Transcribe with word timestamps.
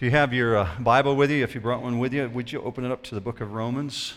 If 0.00 0.04
you 0.04 0.12
have 0.12 0.32
your 0.32 0.56
uh, 0.56 0.70
Bible 0.78 1.14
with 1.14 1.30
you, 1.30 1.44
if 1.44 1.54
you 1.54 1.60
brought 1.60 1.82
one 1.82 1.98
with 1.98 2.14
you, 2.14 2.26
would 2.30 2.50
you 2.50 2.62
open 2.62 2.86
it 2.86 2.90
up 2.90 3.02
to 3.02 3.14
the 3.14 3.20
book 3.20 3.42
of 3.42 3.52
Romans? 3.52 4.14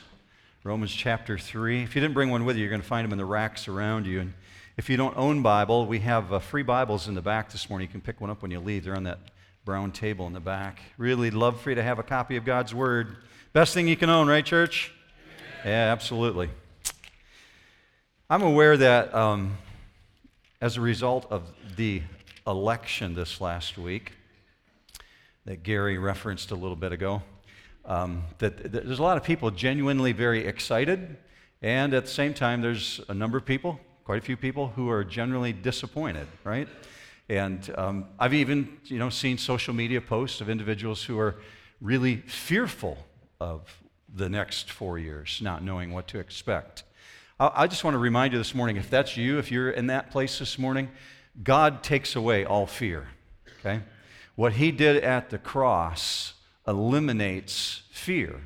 Romans 0.63 0.93
chapter 0.93 1.37
3. 1.37 1.83
If 1.83 1.93
you 1.93 1.99
didn't 1.99 2.13
bring 2.13 2.29
one 2.29 2.45
with 2.45 2.55
you, 2.55 2.61
you're 2.61 2.69
going 2.69 2.81
to 2.81 2.87
find 2.87 3.03
them 3.03 3.11
in 3.11 3.17
the 3.17 3.25
racks 3.25 3.67
around 3.67 4.07
you. 4.07 4.21
And 4.21 4.33
if 4.77 4.89
you 4.89 4.95
don't 4.95 5.17
own 5.17 5.41
Bible, 5.41 5.85
we 5.85 5.99
have 5.99 6.31
uh, 6.31 6.39
free 6.39 6.63
Bibles 6.63 7.09
in 7.09 7.15
the 7.15 7.21
back 7.21 7.51
this 7.51 7.69
morning. 7.69 7.89
You 7.89 7.91
can 7.91 7.99
pick 7.99 8.21
one 8.21 8.29
up 8.29 8.41
when 8.41 8.49
you 8.49 8.61
leave. 8.61 8.85
They're 8.85 8.95
on 8.95 9.03
that 9.03 9.19
brown 9.65 9.91
table 9.91 10.25
in 10.25 10.31
the 10.31 10.39
back. 10.39 10.79
Really 10.97 11.31
love 11.31 11.59
for 11.59 11.71
you 11.71 11.75
to 11.75 11.83
have 11.83 11.99
a 11.99 12.03
copy 12.03 12.37
of 12.37 12.45
God's 12.45 12.73
Word. 12.73 13.17
Best 13.51 13.73
thing 13.73 13.85
you 13.85 13.97
can 13.97 14.09
own, 14.09 14.29
right, 14.29 14.45
church? 14.45 14.93
Yeah, 15.65 15.91
absolutely. 15.91 16.49
I'm 18.29 18.41
aware 18.41 18.77
that 18.77 19.13
um, 19.13 19.57
as 20.61 20.77
a 20.77 20.81
result 20.81 21.29
of 21.29 21.43
the 21.75 22.03
election 22.47 23.15
this 23.15 23.41
last 23.41 23.77
week, 23.77 24.13
that 25.45 25.63
Gary 25.63 25.97
referenced 25.97 26.51
a 26.51 26.55
little 26.55 26.75
bit 26.75 26.91
ago. 26.91 27.21
Um, 27.85 28.23
that, 28.37 28.71
that 28.71 28.85
there's 28.85 28.99
a 28.99 29.03
lot 29.03 29.17
of 29.17 29.23
people 29.23 29.51
genuinely 29.51 30.13
very 30.13 30.45
excited, 30.47 31.17
and 31.61 31.93
at 31.93 32.05
the 32.05 32.11
same 32.11 32.33
time, 32.33 32.61
there's 32.61 33.01
a 33.09 33.13
number 33.13 33.37
of 33.37 33.45
people, 33.45 33.79
quite 34.05 34.19
a 34.19 34.21
few 34.21 34.37
people, 34.37 34.69
who 34.69 34.89
are 34.89 35.03
generally 35.03 35.51
disappointed, 35.51 36.27
right? 36.43 36.67
And 37.29 37.73
um, 37.77 38.05
I've 38.19 38.33
even, 38.33 38.77
you 38.85 38.99
know, 38.99 39.09
seen 39.09 39.37
social 39.37 39.73
media 39.73 40.01
posts 40.01 40.41
of 40.41 40.49
individuals 40.49 41.03
who 41.03 41.19
are 41.19 41.35
really 41.81 42.17
fearful 42.17 42.97
of 43.39 43.61
the 44.13 44.29
next 44.29 44.71
four 44.71 44.97
years, 44.97 45.39
not 45.41 45.63
knowing 45.63 45.91
what 45.91 46.07
to 46.07 46.19
expect. 46.19 46.83
I, 47.39 47.51
I 47.55 47.67
just 47.67 47.83
want 47.83 47.95
to 47.95 47.99
remind 47.99 48.31
you 48.31 48.39
this 48.39 48.55
morning, 48.55 48.77
if 48.77 48.89
that's 48.89 49.17
you, 49.17 49.39
if 49.39 49.51
you're 49.51 49.71
in 49.71 49.87
that 49.87 50.11
place 50.11 50.39
this 50.39 50.57
morning, 50.57 50.89
God 51.43 51.83
takes 51.83 52.15
away 52.15 52.45
all 52.45 52.65
fear. 52.65 53.07
Okay? 53.59 53.81
What 54.35 54.53
he 54.53 54.71
did 54.71 55.03
at 55.03 55.29
the 55.29 55.37
cross 55.37 56.33
eliminates 56.67 57.83
fear. 57.91 58.41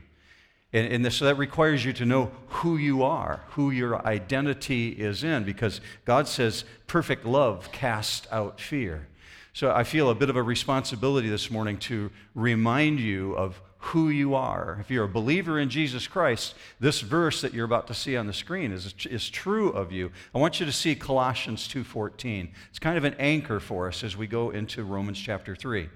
And, 0.74 0.92
and 0.92 1.06
this, 1.06 1.16
so 1.16 1.26
that 1.26 1.38
requires 1.38 1.86
you 1.86 1.94
to 1.94 2.06
know 2.06 2.32
who 2.48 2.78
you 2.78 3.04
are, 3.04 3.44
who 3.52 3.72
your 3.72 4.06
identity 4.06 4.90
is 4.90 5.24
in, 5.24 5.44
because 5.44 5.80
God 6.06 6.28
says 6.28 6.66
perfect 6.88 7.26
love 7.26 7.72
casts 7.72 8.28
out 8.32 8.60
fear. 8.60 9.08
So 9.54 9.72
I 9.72 9.84
feel 9.84 10.10
a 10.10 10.16
bit 10.16 10.30
of 10.30 10.36
a 10.36 10.44
responsibility 10.44 11.30
this 11.30 11.50
morning 11.50 11.78
to 11.80 12.12
remind 12.36 13.00
you 13.00 13.34
of 13.34 13.60
who 13.88 14.10
you 14.10 14.36
are. 14.36 14.78
If 14.82 14.92
you're 14.92 15.06
a 15.06 15.10
believer 15.10 15.60
in 15.60 15.70
Jesus 15.70 16.08
Christ, 16.08 16.56
this 16.80 17.02
verse 17.02 17.42
that 17.42 17.54
you're 17.54 17.66
about 17.66 17.88
to 17.88 17.94
see 17.94 18.18
on 18.18 18.28
the 18.28 18.34
screen 18.34 18.72
is, 18.72 18.94
is 19.10 19.30
true 19.30 19.70
of 19.70 19.92
you. 19.92 20.12
I 20.36 20.40
want 20.40 20.60
you 20.60 20.66
to 20.66 20.72
see 20.72 20.96
Colossians 20.96 21.68
2:14. 21.68 22.50
It's 22.70 22.80
kind 22.80 22.98
of 22.98 23.04
an 23.04 23.16
anchor 23.18 23.60
for 23.60 23.88
us 23.88 24.04
as 24.04 24.18
we 24.18 24.28
go 24.28 24.50
into 24.50 24.84
Romans 24.84 25.20
chapter 25.20 25.56
3. 25.56 25.90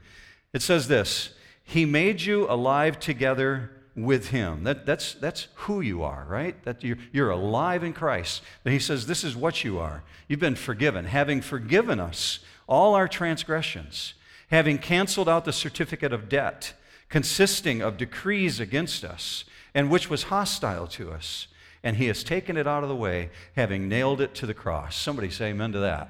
It 0.54 0.62
says 0.62 0.88
this, 0.88 1.34
"He 1.64 1.86
made 1.86 2.22
you 2.22 2.50
alive 2.50 3.00
together 3.00 3.72
with 3.96 4.30
him. 4.30 4.64
That, 4.64 4.86
that's, 4.86 5.14
that's 5.16 5.48
who 5.56 5.82
you 5.82 6.02
are, 6.02 6.26
right? 6.30 6.62
That 6.64 6.82
you're, 6.84 6.98
you're 7.12 7.30
alive 7.30 7.84
in 7.84 7.92
Christ. 7.92 8.42
But 8.64 8.72
he 8.72 8.80
says, 8.80 9.06
This 9.06 9.24
is 9.24 9.36
what 9.36 9.66
you 9.66 9.80
are. 9.80 10.04
You've 10.30 10.40
been 10.40 10.56
forgiven, 10.56 11.06
having 11.06 11.42
forgiven 11.42 12.00
us 12.00 12.40
all 12.68 12.96
our 12.96 13.10
transgressions, 13.10 14.14
having 14.50 14.78
canceled 14.78 15.28
out 15.28 15.44
the 15.44 15.52
certificate 15.52 16.14
of 16.14 16.30
debt 16.30 16.74
consisting 17.12 17.82
of 17.82 17.98
decrees 17.98 18.60
against 18.60 19.04
us, 19.04 19.44
and 19.76 19.92
which 19.92 20.10
was 20.10 20.24
hostile 20.24 20.88
to 20.88 21.12
us. 21.12 21.48
And 21.84 21.98
he 21.98 22.08
has 22.08 22.24
taken 22.24 22.58
it 22.58 22.66
out 22.66 22.84
of 22.84 22.90
the 22.90 22.96
way, 22.96 23.30
having 23.56 23.88
nailed 23.90 24.22
it 24.22 24.34
to 24.36 24.46
the 24.46 24.54
cross. 24.54 24.96
Somebody 24.96 25.30
say 25.30 25.50
amen 25.50 25.74
to 25.74 25.80
that. 25.80 26.10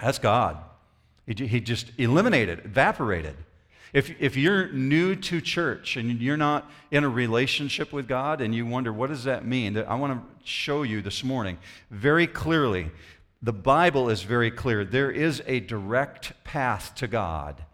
That's 0.00 0.18
God. 0.18 0.56
He, 1.26 1.46
he 1.46 1.60
just 1.60 1.90
eliminated, 1.98 2.64
evaporated. 2.64 3.34
If, 3.92 4.10
if 4.20 4.36
you're 4.36 4.68
new 4.68 5.16
to 5.16 5.40
church 5.40 5.96
and 5.96 6.20
you're 6.20 6.36
not 6.36 6.70
in 6.90 7.02
a 7.02 7.08
relationship 7.08 7.92
with 7.92 8.06
God 8.06 8.40
and 8.40 8.54
you 8.54 8.66
wonder, 8.66 8.92
what 8.92 9.08
does 9.08 9.24
that 9.24 9.44
mean? 9.44 9.76
I 9.76 9.94
want 9.96 10.12
to 10.12 10.48
show 10.48 10.82
you 10.82 11.02
this 11.02 11.24
morning 11.24 11.58
very 11.90 12.26
clearly. 12.26 12.90
The 13.42 13.52
Bible 13.52 14.10
is 14.10 14.22
very 14.22 14.50
clear. 14.50 14.84
There 14.84 15.10
is 15.10 15.42
a 15.46 15.60
direct 15.60 16.44
path 16.44 16.94
to 16.96 17.08
God 17.08 17.64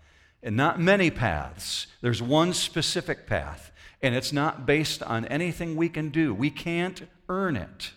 and 0.43 0.57
not 0.57 0.81
many 0.81 1.11
paths. 1.11 1.87
There's 2.01 2.23
one 2.23 2.53
specific 2.53 3.27
path, 3.27 3.71
and 4.03 4.15
it's 4.15 4.33
not 4.33 4.67
based 4.67 5.03
on 5.03 5.25
anything 5.27 5.77
we 5.77 5.89
can 5.89 6.11
do. 6.11 6.35
We 6.35 6.51
can't 6.51 7.03
earn 7.29 7.57
it. 7.57 7.93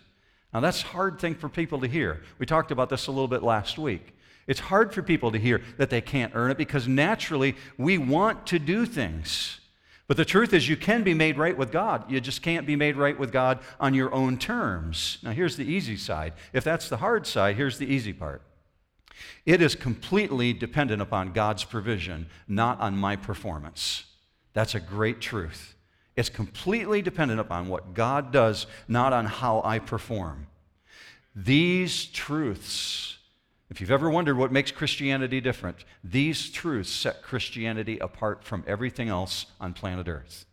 Now, 0.54 0.60
that's 0.60 0.82
a 0.82 0.86
hard 0.86 1.18
thing 1.18 1.34
for 1.34 1.48
people 1.48 1.80
to 1.80 1.88
hear. 1.88 2.22
We 2.38 2.46
talked 2.46 2.70
about 2.70 2.88
this 2.88 3.08
a 3.08 3.10
little 3.10 3.28
bit 3.28 3.42
last 3.42 3.78
week. 3.78 4.14
It's 4.46 4.60
hard 4.60 4.94
for 4.94 5.02
people 5.02 5.32
to 5.32 5.38
hear 5.38 5.60
that 5.76 5.90
they 5.90 6.00
can't 6.00 6.32
earn 6.34 6.50
it 6.50 6.56
because 6.56 6.86
naturally 6.86 7.56
we 7.76 7.98
want 7.98 8.46
to 8.46 8.58
do 8.58 8.86
things. 8.86 9.60
But 10.06 10.16
the 10.16 10.24
truth 10.24 10.52
is, 10.54 10.68
you 10.68 10.76
can 10.76 11.02
be 11.02 11.14
made 11.14 11.36
right 11.36 11.56
with 11.56 11.72
God. 11.72 12.08
You 12.10 12.20
just 12.20 12.40
can't 12.42 12.64
be 12.64 12.76
made 12.76 12.96
right 12.96 13.18
with 13.18 13.32
God 13.32 13.58
on 13.80 13.92
your 13.92 14.14
own 14.14 14.38
terms. 14.38 15.18
Now, 15.22 15.32
here's 15.32 15.56
the 15.56 15.64
easy 15.64 15.96
side. 15.96 16.32
If 16.52 16.62
that's 16.62 16.88
the 16.88 16.98
hard 16.98 17.26
side, 17.26 17.56
here's 17.56 17.78
the 17.78 17.92
easy 17.92 18.12
part. 18.12 18.42
It 19.44 19.62
is 19.62 19.74
completely 19.74 20.52
dependent 20.52 21.02
upon 21.02 21.32
God's 21.32 21.64
provision, 21.64 22.26
not 22.48 22.80
on 22.80 22.96
my 22.96 23.16
performance. 23.16 24.04
That's 24.52 24.74
a 24.74 24.80
great 24.80 25.20
truth. 25.20 25.74
It's 26.16 26.30
completely 26.30 27.02
dependent 27.02 27.40
upon 27.40 27.68
what 27.68 27.92
God 27.92 28.32
does, 28.32 28.66
not 28.88 29.12
on 29.12 29.26
how 29.26 29.60
I 29.64 29.78
perform. 29.78 30.46
These 31.34 32.06
truths, 32.06 33.18
if 33.68 33.80
you've 33.80 33.90
ever 33.90 34.08
wondered 34.08 34.38
what 34.38 34.50
makes 34.50 34.70
Christianity 34.70 35.42
different, 35.42 35.84
these 36.02 36.50
truths 36.50 36.90
set 36.90 37.22
Christianity 37.22 37.98
apart 37.98 38.42
from 38.42 38.64
everything 38.66 39.10
else 39.10 39.44
on 39.60 39.74
planet 39.74 40.08
Earth. 40.08 40.45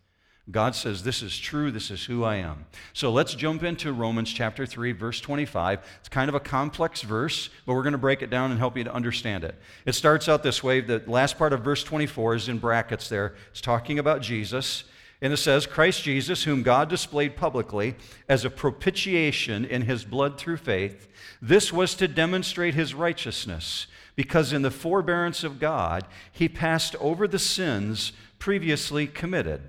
God 0.51 0.75
says, 0.75 1.03
This 1.03 1.21
is 1.21 1.37
true, 1.37 1.71
this 1.71 1.89
is 1.89 2.03
who 2.03 2.23
I 2.23 2.35
am. 2.35 2.65
So 2.91 3.11
let's 3.11 3.33
jump 3.33 3.63
into 3.63 3.93
Romans 3.93 4.31
chapter 4.31 4.65
3, 4.65 4.91
verse 4.91 5.21
25. 5.21 5.79
It's 5.99 6.09
kind 6.09 6.27
of 6.27 6.35
a 6.35 6.39
complex 6.39 7.01
verse, 7.01 7.49
but 7.65 7.73
we're 7.73 7.83
going 7.83 7.93
to 7.93 7.97
break 7.97 8.21
it 8.21 8.29
down 8.29 8.51
and 8.51 8.59
help 8.59 8.75
you 8.75 8.83
to 8.83 8.93
understand 8.93 9.45
it. 9.45 9.55
It 9.85 9.93
starts 9.93 10.27
out 10.27 10.43
this 10.43 10.61
way. 10.61 10.81
The 10.81 11.01
last 11.07 11.37
part 11.37 11.53
of 11.53 11.61
verse 11.61 11.83
24 11.83 12.35
is 12.35 12.49
in 12.49 12.57
brackets 12.57 13.07
there. 13.07 13.35
It's 13.51 13.61
talking 13.61 13.99
about 13.99 14.21
Jesus. 14.21 14.83
And 15.21 15.31
it 15.31 15.37
says, 15.37 15.65
Christ 15.65 16.03
Jesus, 16.03 16.43
whom 16.43 16.63
God 16.63 16.89
displayed 16.89 17.37
publicly 17.37 17.95
as 18.27 18.43
a 18.43 18.49
propitiation 18.49 19.63
in 19.63 19.83
his 19.83 20.03
blood 20.03 20.37
through 20.37 20.57
faith, 20.57 21.07
this 21.41 21.71
was 21.71 21.95
to 21.95 22.09
demonstrate 22.09 22.73
his 22.73 22.93
righteousness, 22.93 23.87
because 24.17 24.51
in 24.51 24.63
the 24.63 24.71
forbearance 24.71 25.45
of 25.45 25.61
God, 25.61 26.05
he 26.33 26.49
passed 26.49 26.97
over 26.97 27.25
the 27.29 27.39
sins 27.39 28.11
previously 28.37 29.07
committed. 29.07 29.61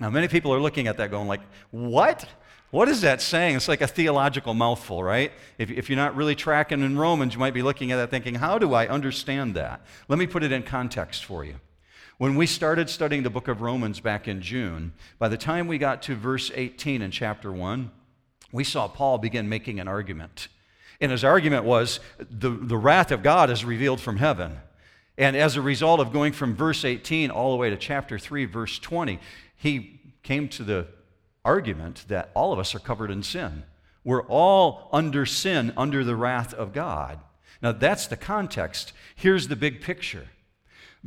Now, 0.00 0.08
many 0.10 0.28
people 0.28 0.52
are 0.54 0.60
looking 0.60 0.88
at 0.88 0.96
that 0.96 1.10
going 1.10 1.28
like, 1.28 1.42
what? 1.70 2.26
What 2.70 2.88
is 2.88 3.02
that 3.02 3.20
saying? 3.20 3.56
It's 3.56 3.68
like 3.68 3.80
a 3.80 3.86
theological 3.86 4.54
mouthful, 4.54 5.02
right? 5.04 5.32
If, 5.58 5.70
if, 5.70 5.90
you're 5.90 5.96
not 5.96 6.16
really 6.16 6.34
tracking 6.34 6.82
in 6.82 6.96
Romans, 6.96 7.34
you 7.34 7.40
might 7.40 7.52
be 7.52 7.62
looking 7.62 7.92
at 7.92 7.96
that 7.96 8.10
thinking, 8.10 8.36
how 8.36 8.58
do 8.58 8.72
I 8.74 8.88
understand 8.88 9.54
that? 9.56 9.84
Let 10.08 10.18
me 10.18 10.26
put 10.26 10.42
it 10.42 10.52
in 10.52 10.62
context 10.62 11.24
for 11.24 11.44
you. 11.44 11.56
When 12.16 12.36
we 12.36 12.46
started 12.46 12.88
studying 12.88 13.22
the 13.22 13.30
book 13.30 13.48
of 13.48 13.60
Romans 13.60 13.98
back 13.98 14.28
in 14.28 14.40
June, 14.40 14.92
by 15.18 15.28
the 15.28 15.38
time 15.38 15.66
we 15.66 15.78
got 15.78 16.02
to 16.02 16.14
verse 16.14 16.50
18 16.54 17.02
in 17.02 17.10
chapter 17.10 17.50
1, 17.50 17.90
we 18.52 18.64
saw 18.64 18.88
Paul 18.88 19.18
begin 19.18 19.48
making 19.48 19.80
an 19.80 19.88
argument. 19.88 20.48
And 21.00 21.10
his 21.10 21.24
argument 21.24 21.64
was 21.64 21.98
the, 22.18 22.50
the 22.50 22.76
wrath 22.76 23.10
of 23.10 23.22
God 23.22 23.50
is 23.50 23.64
revealed 23.64 24.00
from 24.00 24.18
heaven. 24.18 24.58
And 25.16 25.36
as 25.36 25.56
a 25.56 25.62
result 25.62 25.98
of 26.00 26.12
going 26.12 26.32
from 26.32 26.54
verse 26.54 26.84
18 26.84 27.30
all 27.30 27.52
the 27.52 27.56
way 27.56 27.70
to 27.70 27.76
chapter 27.76 28.18
3, 28.18 28.44
verse 28.44 28.78
20, 28.78 29.18
he 29.60 30.00
came 30.22 30.48
to 30.48 30.64
the 30.64 30.86
argument 31.44 32.06
that 32.08 32.30
all 32.32 32.50
of 32.50 32.58
us 32.58 32.74
are 32.74 32.78
covered 32.78 33.10
in 33.10 33.22
sin. 33.22 33.62
We're 34.04 34.24
all 34.24 34.88
under 34.90 35.26
sin, 35.26 35.74
under 35.76 36.02
the 36.02 36.16
wrath 36.16 36.54
of 36.54 36.72
God. 36.72 37.18
Now, 37.60 37.72
that's 37.72 38.06
the 38.06 38.16
context. 38.16 38.94
Here's 39.14 39.48
the 39.48 39.56
big 39.56 39.82
picture. 39.82 40.28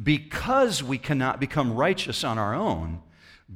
Because 0.01 0.83
we 0.83 0.99
cannot 0.99 1.39
become 1.39 1.73
righteous 1.73 2.23
on 2.23 2.37
our 2.37 2.53
own, 2.53 3.01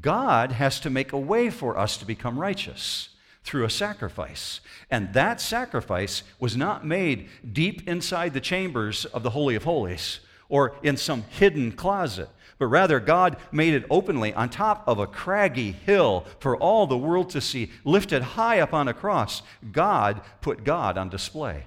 God 0.01 0.53
has 0.53 0.79
to 0.79 0.89
make 0.89 1.13
a 1.13 1.19
way 1.19 1.51
for 1.51 1.77
us 1.77 1.97
to 1.97 2.05
become 2.05 2.39
righteous 2.39 3.09
through 3.43 3.65
a 3.65 3.69
sacrifice. 3.69 4.61
And 4.89 5.13
that 5.13 5.39
sacrifice 5.39 6.23
was 6.39 6.57
not 6.57 6.87
made 6.87 7.29
deep 7.53 7.87
inside 7.87 8.33
the 8.33 8.41
chambers 8.41 9.05
of 9.05 9.21
the 9.21 9.29
Holy 9.29 9.53
of 9.53 9.63
Holies 9.63 10.21
or 10.49 10.75
in 10.81 10.97
some 10.97 11.23
hidden 11.29 11.71
closet 11.71 12.29
but 12.59 12.67
rather 12.67 12.99
God 12.99 13.37
made 13.51 13.73
it 13.73 13.85
openly 13.89 14.33
on 14.33 14.49
top 14.49 14.87
of 14.87 14.99
a 14.99 15.07
craggy 15.07 15.71
hill 15.71 16.25
for 16.39 16.57
all 16.57 16.87
the 16.87 16.97
world 16.97 17.29
to 17.31 17.41
see, 17.41 17.71
lifted 17.83 18.21
high 18.21 18.59
up 18.59 18.73
on 18.73 18.87
a 18.87 18.93
cross. 18.93 19.41
God 19.71 20.21
put 20.41 20.63
God 20.63 20.97
on 20.97 21.09
display. 21.09 21.65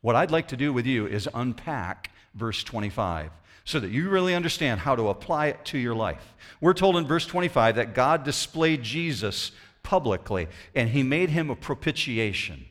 What 0.00 0.16
I'd 0.16 0.30
like 0.30 0.48
to 0.48 0.56
do 0.56 0.72
with 0.72 0.86
you 0.86 1.06
is 1.06 1.28
unpack 1.34 2.10
verse 2.34 2.64
25 2.64 3.30
so 3.64 3.78
that 3.78 3.90
you 3.90 4.08
really 4.08 4.34
understand 4.34 4.80
how 4.80 4.96
to 4.96 5.08
apply 5.08 5.48
it 5.48 5.64
to 5.66 5.78
your 5.78 5.94
life. 5.94 6.34
We're 6.60 6.74
told 6.74 6.96
in 6.96 7.06
verse 7.06 7.26
25 7.26 7.76
that 7.76 7.94
God 7.94 8.24
displayed 8.24 8.82
Jesus 8.82 9.52
publicly 9.82 10.48
and 10.74 10.88
he 10.88 11.02
made 11.02 11.30
him 11.30 11.50
a 11.50 11.56
propitiation. 11.56 12.64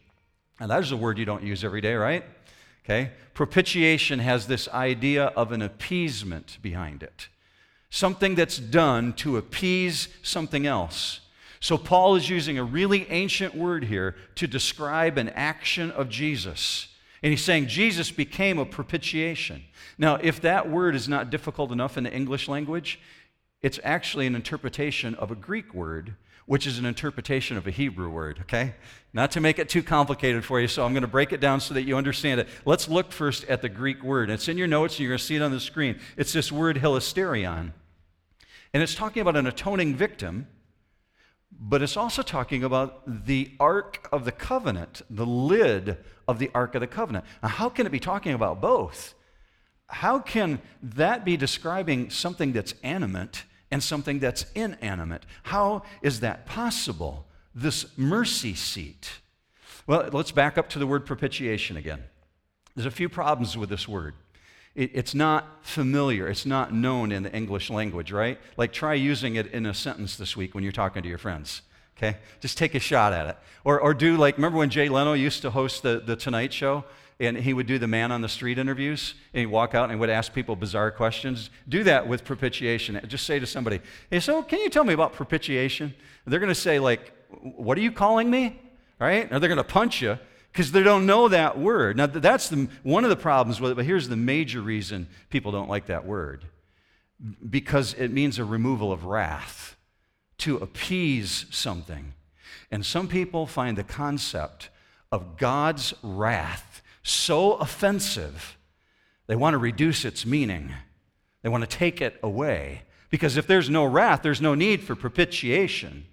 And 0.59 0.71
that 0.71 0.81
is 0.81 0.91
a 0.91 0.97
word 0.97 1.17
you 1.17 1.25
don't 1.25 1.43
use 1.43 1.63
every 1.63 1.81
day, 1.81 1.93
right? 1.93 2.25
Okay? 2.89 3.11
Propitiation 3.33 4.19
has 4.19 4.47
this 4.47 4.67
idea 4.69 5.25
of 5.27 5.51
an 5.51 5.61
appeasement 5.61 6.57
behind 6.61 7.03
it. 7.03 7.27
something 7.91 8.35
that's 8.35 8.59
done 8.59 9.13
to 9.13 9.37
appease 9.37 10.09
something 10.21 10.67
else. 10.67 11.21
So, 11.59 11.77
Paul 11.77 12.15
is 12.15 12.29
using 12.29 12.57
a 12.57 12.63
really 12.63 13.09
ancient 13.09 13.55
word 13.55 13.85
here 13.85 14.15
to 14.35 14.47
describe 14.47 15.17
an 15.17 15.29
action 15.29 15.91
of 15.91 16.07
Jesus. 16.07 16.87
And 17.21 17.31
he's 17.31 17.43
saying 17.43 17.67
Jesus 17.67 18.11
became 18.11 18.59
a 18.59 18.65
propitiation. 18.65 19.63
Now, 19.97 20.15
if 20.21 20.39
that 20.41 20.69
word 20.69 20.95
is 20.95 21.09
not 21.09 21.29
difficult 21.29 21.71
enough 21.71 21.97
in 21.97 22.03
the 22.05 22.13
English 22.13 22.47
language, 22.47 22.99
it's 23.61 23.79
actually 23.83 24.25
an 24.25 24.35
interpretation 24.35 25.15
of 25.15 25.31
a 25.31 25.35
Greek 25.35 25.73
word, 25.73 26.15
which 26.49 26.65
is 26.65 26.79
an 26.79 26.85
interpretation 26.85 27.57
of 27.57 27.67
a 27.67 27.71
Hebrew 27.71 28.09
word, 28.09 28.39
okay? 28.41 28.73
Not 29.13 29.29
to 29.33 29.39
make 29.39 29.59
it 29.59 29.69
too 29.69 29.83
complicated 29.83 30.43
for 30.43 30.59
you, 30.59 30.67
so 30.67 30.83
I'm 30.83 30.93
going 30.93 31.03
to 31.03 31.07
break 31.07 31.31
it 31.31 31.39
down 31.39 31.59
so 31.59 31.75
that 31.75 31.83
you 31.83 31.95
understand 31.95 32.41
it. 32.41 32.47
Let's 32.65 32.89
look 32.89 33.11
first 33.11 33.43
at 33.45 33.61
the 33.61 33.69
Greek 33.69 34.01
word. 34.01 34.31
It's 34.31 34.47
in 34.47 34.57
your 34.57 34.65
notes, 34.65 34.95
and 34.95 35.01
you're 35.01 35.11
going 35.11 35.19
to 35.19 35.23
see 35.23 35.35
it 35.35 35.43
on 35.43 35.51
the 35.51 35.59
screen. 35.59 35.99
It's 36.17 36.33
this 36.33 36.51
word 36.51 36.77
hilasterion. 36.77 37.73
And 38.73 38.81
it's 38.81 38.95
talking 38.95 39.21
about 39.21 39.35
an 39.35 39.45
atoning 39.45 39.93
victim 39.93 40.47
but 41.51 41.81
it's 41.81 41.97
also 41.97 42.21
talking 42.21 42.63
about 42.63 43.25
the 43.25 43.51
Ark 43.59 44.07
of 44.11 44.23
the 44.23 44.31
Covenant, 44.31 45.01
the 45.09 45.25
lid 45.25 45.97
of 46.27 46.37
the 46.37 46.51
Ark 46.53 46.75
of 46.75 46.81
the 46.81 46.87
Covenant. 46.87 47.25
Now, 47.41 47.49
how 47.49 47.69
can 47.69 47.85
it 47.87 47.91
be 47.91 47.99
talking 47.99 48.33
about 48.33 48.61
both? 48.61 49.15
How 49.87 50.19
can 50.19 50.61
that 50.83 51.25
be 51.25 51.35
describing 51.35 52.11
something 52.11 52.53
that's 52.53 52.75
animate 52.83 53.45
and 53.71 53.83
something 53.83 54.19
that's 54.19 54.45
inanimate? 54.55 55.25
How 55.43 55.83
is 56.01 56.19
that 56.21 56.45
possible? 56.45 57.25
This 57.53 57.85
mercy 57.97 58.53
seat. 58.53 59.19
Well, 59.87 60.09
let's 60.11 60.31
back 60.31 60.57
up 60.57 60.69
to 60.69 60.79
the 60.79 60.87
word 60.87 61.05
propitiation 61.05 61.77
again. 61.77 62.03
There's 62.75 62.85
a 62.85 62.91
few 62.91 63.09
problems 63.09 63.57
with 63.57 63.69
this 63.69 63.87
word. 63.87 64.13
It, 64.75 64.91
it's 64.93 65.15
not 65.15 65.65
familiar. 65.65 66.27
It's 66.27 66.45
not 66.45 66.73
known 66.73 67.11
in 67.11 67.23
the 67.23 67.35
English 67.35 67.69
language, 67.69 68.11
right? 68.11 68.39
Like 68.55 68.71
try 68.71 68.93
using 68.93 69.35
it 69.35 69.47
in 69.47 69.65
a 69.65 69.73
sentence 69.73 70.15
this 70.15 70.37
week 70.37 70.53
when 70.53 70.63
you're 70.63 70.71
talking 70.71 71.03
to 71.03 71.09
your 71.09 71.17
friends. 71.17 71.63
Okay? 71.97 72.17
Just 72.39 72.57
take 72.57 72.75
a 72.75 72.79
shot 72.79 73.11
at 73.11 73.27
it. 73.27 73.37
Or, 73.65 73.79
or 73.79 73.93
do 73.93 74.15
like, 74.15 74.37
remember 74.37 74.57
when 74.57 74.69
Jay 74.69 74.87
Leno 74.87 75.13
used 75.13 75.41
to 75.41 75.49
host 75.49 75.83
the, 75.83 76.01
the 76.05 76.15
Tonight 76.15 76.53
Show? 76.53 76.85
And 77.19 77.37
he 77.37 77.53
would 77.53 77.67
do 77.67 77.77
the 77.77 77.87
man 77.87 78.11
on 78.11 78.21
the 78.21 78.29
street 78.29 78.57
interviews, 78.57 79.13
and 79.33 79.41
he'd 79.41 79.47
walk 79.47 79.75
out 79.75 79.83
and 79.83 79.91
he 79.91 79.99
would 79.99 80.09
ask 80.09 80.33
people 80.33 80.55
bizarre 80.55 80.89
questions. 80.89 81.49
Do 81.67 81.83
that 81.83 82.07
with 82.07 82.23
propitiation. 82.23 82.99
Just 83.07 83.25
say 83.25 83.39
to 83.39 83.45
somebody, 83.45 83.81
Hey, 84.09 84.21
so 84.21 84.41
can 84.41 84.59
you 84.59 84.69
tell 84.69 84.85
me 84.85 84.93
about 84.93 85.13
propitiation? 85.13 85.93
they're 86.25 86.39
going 86.39 86.47
to 86.47 86.55
say, 86.55 86.79
like, 86.79 87.11
What 87.41 87.77
are 87.77 87.81
you 87.81 87.91
calling 87.91 88.29
me? 88.29 88.59
Right? 88.99 89.31
Or 89.31 89.39
they're 89.39 89.49
going 89.49 89.57
to 89.57 89.63
punch 89.63 90.01
you 90.01 90.17
because 90.51 90.71
they 90.71 90.83
don't 90.83 91.05
know 91.05 91.27
that 91.27 91.59
word. 91.59 91.97
Now, 91.97 92.05
that's 92.07 92.49
the, 92.49 92.69
one 92.83 93.03
of 93.03 93.09
the 93.09 93.15
problems 93.15 93.61
with 93.61 93.71
it, 93.71 93.75
but 93.75 93.85
here's 93.85 94.07
the 94.07 94.15
major 94.15 94.61
reason 94.61 95.07
people 95.29 95.51
don't 95.51 95.69
like 95.69 95.87
that 95.87 96.05
word 96.05 96.45
because 97.49 97.93
it 97.95 98.11
means 98.11 98.39
a 98.39 98.45
removal 98.45 98.91
of 98.91 99.05
wrath, 99.05 99.75
to 100.37 100.57
appease 100.57 101.45
something. 101.49 102.13
And 102.71 102.85
some 102.85 103.07
people 103.07 103.45
find 103.45 103.77
the 103.77 103.83
concept 103.83 104.69
of 105.11 105.37
God's 105.37 105.93
wrath 106.01 106.68
so 107.09 107.53
offensive, 107.53 108.57
they 109.27 109.35
want 109.35 109.53
to 109.53 109.57
reduce 109.57 110.05
its 110.05 110.25
meaning, 110.25 110.73
they 111.41 111.49
want 111.49 111.69
to 111.69 111.77
take 111.77 112.01
it 112.01 112.19
away. 112.23 112.83
Because 113.09 113.37
if 113.37 113.47
there's 113.47 113.69
no 113.69 113.85
wrath, 113.85 114.21
there's 114.21 114.41
no 114.41 114.53
need 114.53 114.83
for 114.83 114.95
propitiation. 114.95 116.05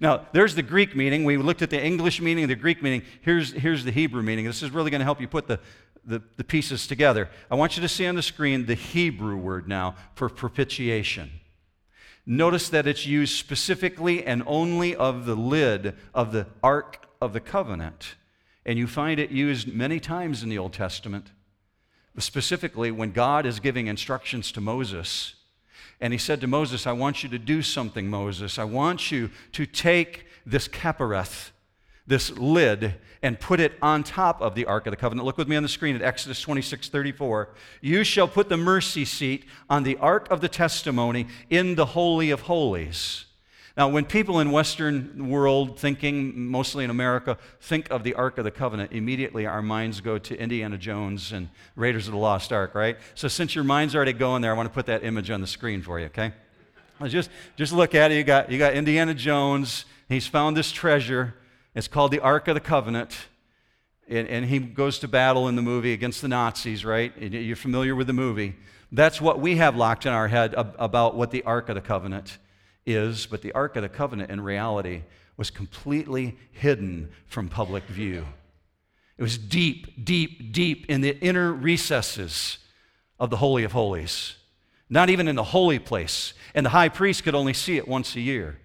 Now, 0.00 0.26
there's 0.32 0.54
the 0.54 0.62
Greek 0.62 0.94
meaning. 0.94 1.24
We 1.24 1.36
looked 1.36 1.62
at 1.62 1.70
the 1.70 1.82
English 1.82 2.20
meaning, 2.20 2.48
the 2.48 2.54
Greek 2.54 2.82
meaning. 2.82 3.02
Here's, 3.22 3.52
here's 3.52 3.84
the 3.84 3.90
Hebrew 3.90 4.22
meaning. 4.22 4.44
This 4.44 4.62
is 4.62 4.70
really 4.70 4.90
going 4.90 5.00
to 5.00 5.06
help 5.06 5.20
you 5.20 5.28
put 5.28 5.46
the, 5.46 5.58
the, 6.04 6.22
the 6.36 6.44
pieces 6.44 6.86
together. 6.86 7.30
I 7.50 7.54
want 7.54 7.76
you 7.76 7.82
to 7.82 7.88
see 7.88 8.06
on 8.06 8.14
the 8.14 8.22
screen 8.22 8.66
the 8.66 8.74
Hebrew 8.74 9.36
word 9.36 9.68
now 9.68 9.96
for 10.14 10.28
propitiation. 10.28 11.30
Notice 12.26 12.68
that 12.70 12.86
it's 12.86 13.06
used 13.06 13.36
specifically 13.36 14.24
and 14.24 14.42
only 14.46 14.96
of 14.96 15.26
the 15.26 15.34
lid 15.34 15.94
of 16.14 16.32
the 16.32 16.46
Ark 16.62 17.06
of 17.20 17.32
the 17.32 17.40
Covenant. 17.40 18.16
And 18.66 18.78
you 18.78 18.86
find 18.86 19.20
it 19.20 19.30
used 19.30 19.68
many 19.68 20.00
times 20.00 20.42
in 20.42 20.48
the 20.48 20.58
Old 20.58 20.72
Testament, 20.72 21.32
specifically 22.18 22.90
when 22.90 23.12
God 23.12 23.44
is 23.44 23.60
giving 23.60 23.86
instructions 23.86 24.52
to 24.52 24.60
Moses 24.60 25.34
and 26.00 26.12
he 26.12 26.18
said 26.18 26.40
to 26.40 26.46
Moses, 26.46 26.86
I 26.86 26.92
want 26.92 27.22
you 27.22 27.28
to 27.30 27.38
do 27.38 27.62
something, 27.62 28.08
Moses. 28.08 28.58
I 28.58 28.64
want 28.64 29.10
you 29.10 29.30
to 29.52 29.66
take 29.66 30.26
this 30.44 30.68
kapareth, 30.68 31.50
this 32.06 32.30
lid, 32.32 32.94
and 33.22 33.40
put 33.40 33.60
it 33.60 33.72
on 33.80 34.02
top 34.02 34.42
of 34.42 34.54
the 34.54 34.66
Ark 34.66 34.86
of 34.86 34.90
the 34.90 34.96
Covenant. 34.96 35.24
Look 35.24 35.38
with 35.38 35.48
me 35.48 35.56
on 35.56 35.62
the 35.62 35.68
screen 35.68 35.96
at 35.96 36.02
Exodus 36.02 36.40
26 36.40 36.88
34. 36.88 37.54
You 37.80 38.04
shall 38.04 38.28
put 38.28 38.48
the 38.48 38.56
mercy 38.56 39.04
seat 39.04 39.46
on 39.70 39.82
the 39.82 39.96
Ark 39.96 40.30
of 40.30 40.40
the 40.40 40.48
Testimony 40.48 41.26
in 41.48 41.74
the 41.74 41.86
Holy 41.86 42.30
of 42.30 42.42
Holies. 42.42 43.24
Now, 43.76 43.88
when 43.88 44.04
people 44.04 44.38
in 44.38 44.52
Western 44.52 45.28
world 45.28 45.80
thinking, 45.80 46.48
mostly 46.48 46.84
in 46.84 46.90
America, 46.90 47.36
think 47.60 47.90
of 47.90 48.04
the 48.04 48.14
Ark 48.14 48.38
of 48.38 48.44
the 48.44 48.52
Covenant, 48.52 48.92
immediately 48.92 49.46
our 49.46 49.62
minds 49.62 50.00
go 50.00 50.16
to 50.16 50.38
Indiana 50.38 50.78
Jones 50.78 51.32
and 51.32 51.48
Raiders 51.74 52.06
of 52.06 52.12
the 52.12 52.18
Lost 52.18 52.52
Ark, 52.52 52.76
right? 52.76 52.96
So 53.16 53.26
since 53.26 53.56
your 53.56 53.64
mind's 53.64 53.96
already 53.96 54.12
going 54.12 54.42
there, 54.42 54.52
I 54.52 54.56
want 54.56 54.68
to 54.68 54.74
put 54.74 54.86
that 54.86 55.02
image 55.02 55.28
on 55.28 55.40
the 55.40 55.48
screen 55.48 55.82
for 55.82 55.98
you, 55.98 56.06
okay? 56.06 56.32
Just, 57.08 57.30
just 57.56 57.72
look 57.72 57.96
at 57.96 58.12
it. 58.12 58.14
You 58.14 58.22
got, 58.22 58.48
you 58.48 58.58
got 58.58 58.74
Indiana 58.74 59.12
Jones. 59.12 59.86
He's 60.08 60.28
found 60.28 60.56
this 60.56 60.70
treasure. 60.70 61.34
It's 61.74 61.88
called 61.88 62.12
the 62.12 62.20
Ark 62.20 62.46
of 62.46 62.54
the 62.54 62.60
Covenant. 62.60 63.16
And, 64.08 64.28
and 64.28 64.44
he 64.44 64.60
goes 64.60 65.00
to 65.00 65.08
battle 65.08 65.48
in 65.48 65.56
the 65.56 65.62
movie 65.62 65.92
against 65.92 66.22
the 66.22 66.28
Nazis, 66.28 66.84
right? 66.84 67.12
You're 67.20 67.56
familiar 67.56 67.96
with 67.96 68.06
the 68.06 68.12
movie. 68.12 68.54
That's 68.92 69.20
what 69.20 69.40
we 69.40 69.56
have 69.56 69.74
locked 69.74 70.06
in 70.06 70.12
our 70.12 70.28
head 70.28 70.54
about 70.56 71.16
what 71.16 71.32
the 71.32 71.42
Ark 71.42 71.68
of 71.68 71.74
the 71.74 71.80
Covenant 71.80 72.38
is, 72.86 73.26
but 73.26 73.42
the 73.42 73.52
Ark 73.52 73.76
of 73.76 73.82
the 73.82 73.88
Covenant 73.88 74.30
in 74.30 74.40
reality 74.40 75.02
was 75.36 75.50
completely 75.50 76.36
hidden 76.52 77.10
from 77.26 77.48
public 77.48 77.84
view. 77.84 78.26
It 79.16 79.22
was 79.22 79.38
deep, 79.38 80.04
deep, 80.04 80.52
deep 80.52 80.86
in 80.88 81.00
the 81.00 81.18
inner 81.20 81.52
recesses 81.52 82.58
of 83.18 83.30
the 83.30 83.36
Holy 83.36 83.64
of 83.64 83.72
Holies, 83.72 84.36
not 84.88 85.08
even 85.08 85.28
in 85.28 85.36
the 85.36 85.44
holy 85.44 85.78
place. 85.78 86.34
And 86.54 86.66
the 86.66 86.70
high 86.70 86.88
priest 86.88 87.24
could 87.24 87.34
only 87.34 87.54
see 87.54 87.76
it 87.76 87.88
once 87.88 88.16
a 88.16 88.20
year. 88.20 88.58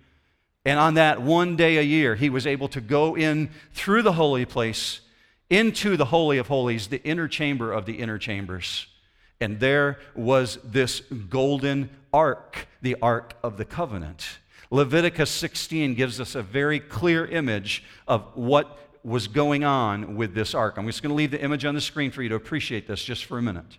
And 0.65 0.79
on 0.79 0.95
that 0.95 1.21
one 1.21 1.55
day 1.55 1.77
a 1.77 1.81
year, 1.81 2.15
he 2.15 2.29
was 2.29 2.45
able 2.45 2.67
to 2.69 2.81
go 2.81 3.15
in 3.15 3.49
through 3.73 4.01
the 4.01 4.13
holy 4.13 4.45
place 4.45 5.01
into 5.49 5.97
the 5.97 6.05
Holy 6.05 6.37
of 6.37 6.47
Holies, 6.47 6.87
the 6.87 7.03
inner 7.03 7.27
chamber 7.27 7.71
of 7.71 7.85
the 7.85 7.93
inner 7.93 8.17
chambers. 8.17 8.87
And 9.41 9.59
there 9.59 9.99
was 10.15 10.59
this 10.63 11.01
golden 11.29 11.89
ark, 12.13 12.67
the 12.81 12.97
Ark 13.01 13.35
of 13.43 13.57
the 13.57 13.65
Covenant. 13.65 14.39
Leviticus 14.71 15.31
16 15.31 15.95
gives 15.95 16.19
us 16.19 16.35
a 16.35 16.43
very 16.43 16.79
clear 16.79 17.25
image 17.25 17.83
of 18.07 18.23
what 18.35 18.77
was 19.03 19.27
going 19.27 19.63
on 19.63 20.15
with 20.15 20.33
this 20.33 20.53
ark. 20.53 20.77
I'm 20.77 20.85
just 20.85 21.01
going 21.01 21.09
to 21.09 21.15
leave 21.15 21.31
the 21.31 21.41
image 21.41 21.65
on 21.65 21.73
the 21.73 21.81
screen 21.81 22.11
for 22.11 22.21
you 22.21 22.29
to 22.29 22.35
appreciate 22.35 22.87
this 22.87 23.03
just 23.03 23.25
for 23.25 23.37
a 23.37 23.41
minute. 23.41 23.77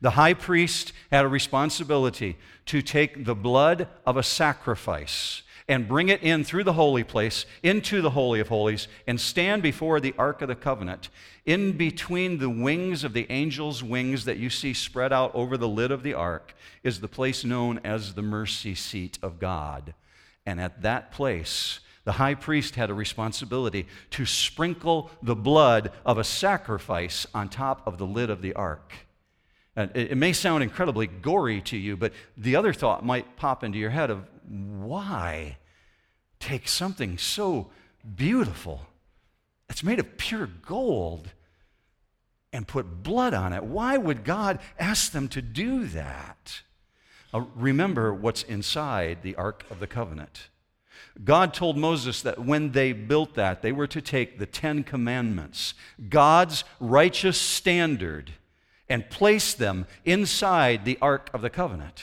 The 0.00 0.10
high 0.10 0.34
priest 0.34 0.92
had 1.10 1.24
a 1.24 1.28
responsibility 1.28 2.36
to 2.66 2.82
take 2.82 3.24
the 3.24 3.34
blood 3.34 3.88
of 4.06 4.16
a 4.16 4.22
sacrifice 4.22 5.42
and 5.70 5.86
bring 5.86 6.08
it 6.08 6.20
in 6.24 6.42
through 6.42 6.64
the 6.64 6.72
holy 6.72 7.04
place 7.04 7.46
into 7.62 8.02
the 8.02 8.10
Holy 8.10 8.40
of 8.40 8.48
Holies 8.48 8.88
and 9.06 9.20
stand 9.20 9.62
before 9.62 10.00
the 10.00 10.12
Ark 10.18 10.42
of 10.42 10.48
the 10.48 10.56
Covenant. 10.56 11.08
In 11.46 11.76
between 11.76 12.38
the 12.38 12.50
wings 12.50 13.04
of 13.04 13.12
the 13.12 13.30
angel's 13.30 13.80
wings 13.80 14.24
that 14.24 14.36
you 14.36 14.50
see 14.50 14.74
spread 14.74 15.12
out 15.12 15.32
over 15.32 15.56
the 15.56 15.68
lid 15.68 15.92
of 15.92 16.02
the 16.02 16.12
ark 16.12 16.56
is 16.82 16.98
the 16.98 17.06
place 17.06 17.44
known 17.44 17.78
as 17.84 18.14
the 18.14 18.22
mercy 18.22 18.74
seat 18.74 19.20
of 19.22 19.38
God. 19.38 19.94
And 20.44 20.60
at 20.60 20.82
that 20.82 21.12
place, 21.12 21.78
the 22.02 22.12
high 22.12 22.34
priest 22.34 22.74
had 22.74 22.90
a 22.90 22.94
responsibility 22.94 23.86
to 24.10 24.26
sprinkle 24.26 25.12
the 25.22 25.36
blood 25.36 25.92
of 26.04 26.18
a 26.18 26.24
sacrifice 26.24 27.28
on 27.32 27.48
top 27.48 27.86
of 27.86 27.96
the 27.96 28.06
lid 28.06 28.28
of 28.28 28.42
the 28.42 28.54
ark. 28.54 28.92
And 29.76 29.92
it, 29.94 30.16
may 30.16 30.32
sound 30.32 30.64
incredibly 30.64 31.06
gory 31.06 31.60
to 31.62 31.76
you, 31.76 31.96
but 31.96 32.12
the 32.36 32.56
other 32.56 32.72
thought 32.72 33.04
might 33.04 33.36
pop 33.36 33.62
into 33.62 33.78
your 33.78 33.90
head 33.90 34.10
of 34.10 34.26
why 34.48 35.58
take 36.40 36.66
something 36.66 37.18
so 37.18 37.70
beautiful 38.16 38.80
that's 39.68 39.84
made 39.84 40.00
of 40.00 40.16
pure 40.16 40.46
gold 40.46 41.28
and 42.52 42.66
put 42.66 43.02
blood 43.02 43.34
on 43.34 43.52
it? 43.52 43.62
Why 43.62 43.96
would 43.96 44.24
God 44.24 44.58
ask 44.78 45.12
them 45.12 45.28
to 45.28 45.42
do 45.42 45.86
that? 45.86 46.62
Uh, 47.32 47.44
remember 47.54 48.12
what's 48.12 48.42
inside 48.42 49.18
the 49.22 49.36
Ark 49.36 49.64
of 49.70 49.78
the 49.78 49.86
Covenant. 49.86 50.48
God 51.22 51.54
told 51.54 51.76
Moses 51.76 52.22
that 52.22 52.44
when 52.44 52.72
they 52.72 52.92
built 52.92 53.34
that, 53.34 53.62
they 53.62 53.72
were 53.72 53.86
to 53.86 54.00
take 54.00 54.38
the 54.38 54.46
Ten 54.46 54.82
Commandments, 54.82 55.74
God's 56.08 56.64
righteous 56.78 57.38
standard, 57.38 58.32
and 58.88 59.08
place 59.10 59.54
them 59.54 59.86
inside 60.04 60.84
the 60.84 60.98
Ark 61.00 61.30
of 61.32 61.42
the 61.42 61.50
Covenant. 61.50 62.02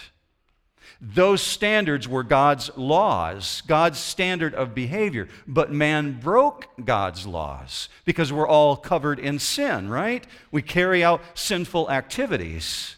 Those 1.00 1.42
standards 1.42 2.08
were 2.08 2.24
God's 2.24 2.75
laws, 2.75 3.62
God's 3.68 4.00
standard 4.00 4.56
of 4.56 4.74
behavior. 4.74 5.27
But 5.48 5.72
man 5.72 6.20
broke 6.20 6.68
God's 6.84 7.27
laws 7.27 7.89
because 8.04 8.34
we're 8.34 8.48
all 8.48 8.75
covered 8.75 9.20
in 9.20 9.38
sin, 9.38 9.89
right? 9.89 10.25
We 10.51 10.63
carry 10.63 11.04
out 11.04 11.22
sinful 11.36 11.92
activities. 11.92 12.96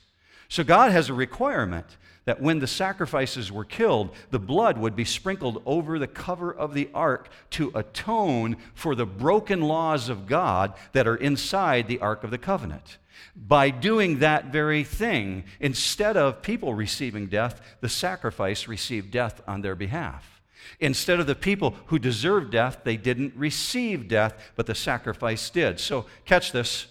So 0.47 0.63
God 0.63 0.91
has 0.91 1.09
a 1.09 1.13
requirement 1.13 1.97
that 2.23 2.41
when 2.41 2.59
the 2.59 2.67
sacrifices 2.67 3.51
were 3.51 3.65
killed, 3.65 4.11
the 4.29 4.39
blood 4.39 4.77
would 4.77 4.95
be 4.95 5.03
sprinkled 5.03 5.61
over 5.65 5.97
the 5.97 6.07
cover 6.07 6.53
of 6.53 6.73
the 6.73 6.89
ark 6.93 7.27
to 7.49 7.71
atone 7.73 8.55
for 8.75 8.93
the 8.95 9.05
broken 9.05 9.61
laws 9.61 10.09
of 10.09 10.27
God 10.27 10.73
that 10.93 11.07
are 11.07 11.15
inside 11.15 11.87
the 11.87 11.99
ark 11.99 12.23
of 12.23 12.31
the 12.31 12.37
covenant. 12.37 12.97
By 13.35 13.69
doing 13.69 14.19
that 14.19 14.51
very 14.51 14.83
thing, 14.83 15.43
instead 15.59 16.17
of 16.17 16.41
people 16.41 16.73
receiving 16.73 17.27
death, 17.27 17.61
the 17.81 17.89
sacrifice 17.89 18.67
received 18.67 19.11
death 19.11 19.41
on 19.47 19.61
their 19.61 19.75
behalf. 19.75 20.41
Instead 20.79 21.19
of 21.19 21.27
the 21.27 21.35
people 21.35 21.75
who 21.87 21.99
deserved 21.99 22.51
death, 22.51 22.79
they 22.83 22.97
didn't 22.97 23.33
receive 23.35 24.07
death, 24.07 24.51
but 24.55 24.65
the 24.65 24.75
sacrifice 24.75 25.49
did. 25.49 25.79
So, 25.79 26.05
catch 26.25 26.51
this. 26.51 26.87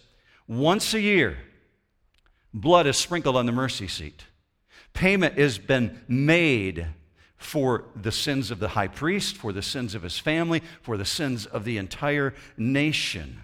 Once 0.46 0.94
a 0.94 1.00
year, 1.00 1.38
blood 2.52 2.86
is 2.86 2.96
sprinkled 2.96 3.36
on 3.36 3.46
the 3.46 3.52
mercy 3.52 3.88
seat. 3.88 4.24
Payment 4.94 5.38
has 5.38 5.58
been 5.58 6.00
made 6.08 6.86
for 7.36 7.84
the 7.94 8.10
sins 8.10 8.50
of 8.50 8.58
the 8.58 8.68
high 8.68 8.88
priest, 8.88 9.36
for 9.36 9.52
the 9.52 9.62
sins 9.62 9.94
of 9.94 10.02
his 10.02 10.18
family, 10.18 10.62
for 10.82 10.96
the 10.96 11.04
sins 11.04 11.46
of 11.46 11.64
the 11.64 11.78
entire 11.78 12.34
nation. 12.56 13.42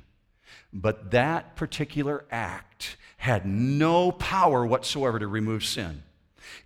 But 0.74 1.12
that 1.12 1.54
particular 1.54 2.24
act 2.30 2.96
had 3.18 3.46
no 3.46 4.10
power 4.10 4.66
whatsoever 4.66 5.20
to 5.20 5.28
remove 5.28 5.64
sin. 5.64 6.02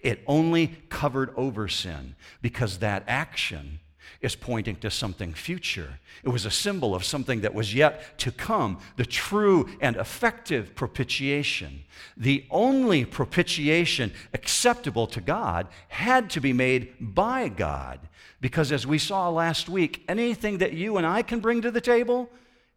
It 0.01 0.25
only 0.27 0.79
covered 0.89 1.31
over 1.37 1.69
sin 1.69 2.17
because 2.41 2.79
that 2.79 3.05
action 3.07 3.81
is 4.21 4.35
pointing 4.35 4.77
to 4.77 4.91
something 4.91 5.33
future. 5.33 6.01
It 6.25 6.31
was 6.31 6.45
a 6.45 6.51
symbol 6.51 6.95
of 6.95 7.05
something 7.05 7.43
that 7.43 7.55
was 7.55 7.75
yet 7.75 8.19
to 8.21 8.33
come, 8.33 8.81
the 8.97 9.07
true 9.07 9.69
and 9.81 9.95
effective 9.97 10.75
propitiation. 10.75 11.85
The 12.17 12.45
only 12.51 13.05
propitiation 13.05 14.13
acceptable 14.33 15.07
to 15.09 15.21
God 15.21 15.69
had 15.89 16.31
to 16.31 16.41
be 16.41 16.53
made 16.53 16.95
by 16.99 17.49
God. 17.49 18.01
Because 18.41 18.73
as 18.73 18.87
we 18.87 18.99
saw 18.99 19.29
last 19.29 19.69
week, 19.69 20.05
anything 20.09 20.59
that 20.59 20.73
you 20.73 20.97
and 20.97 21.07
I 21.07 21.23
can 21.23 21.41
bring 21.41 21.63
to 21.63 21.71
the 21.71 21.81
table, 21.81 22.31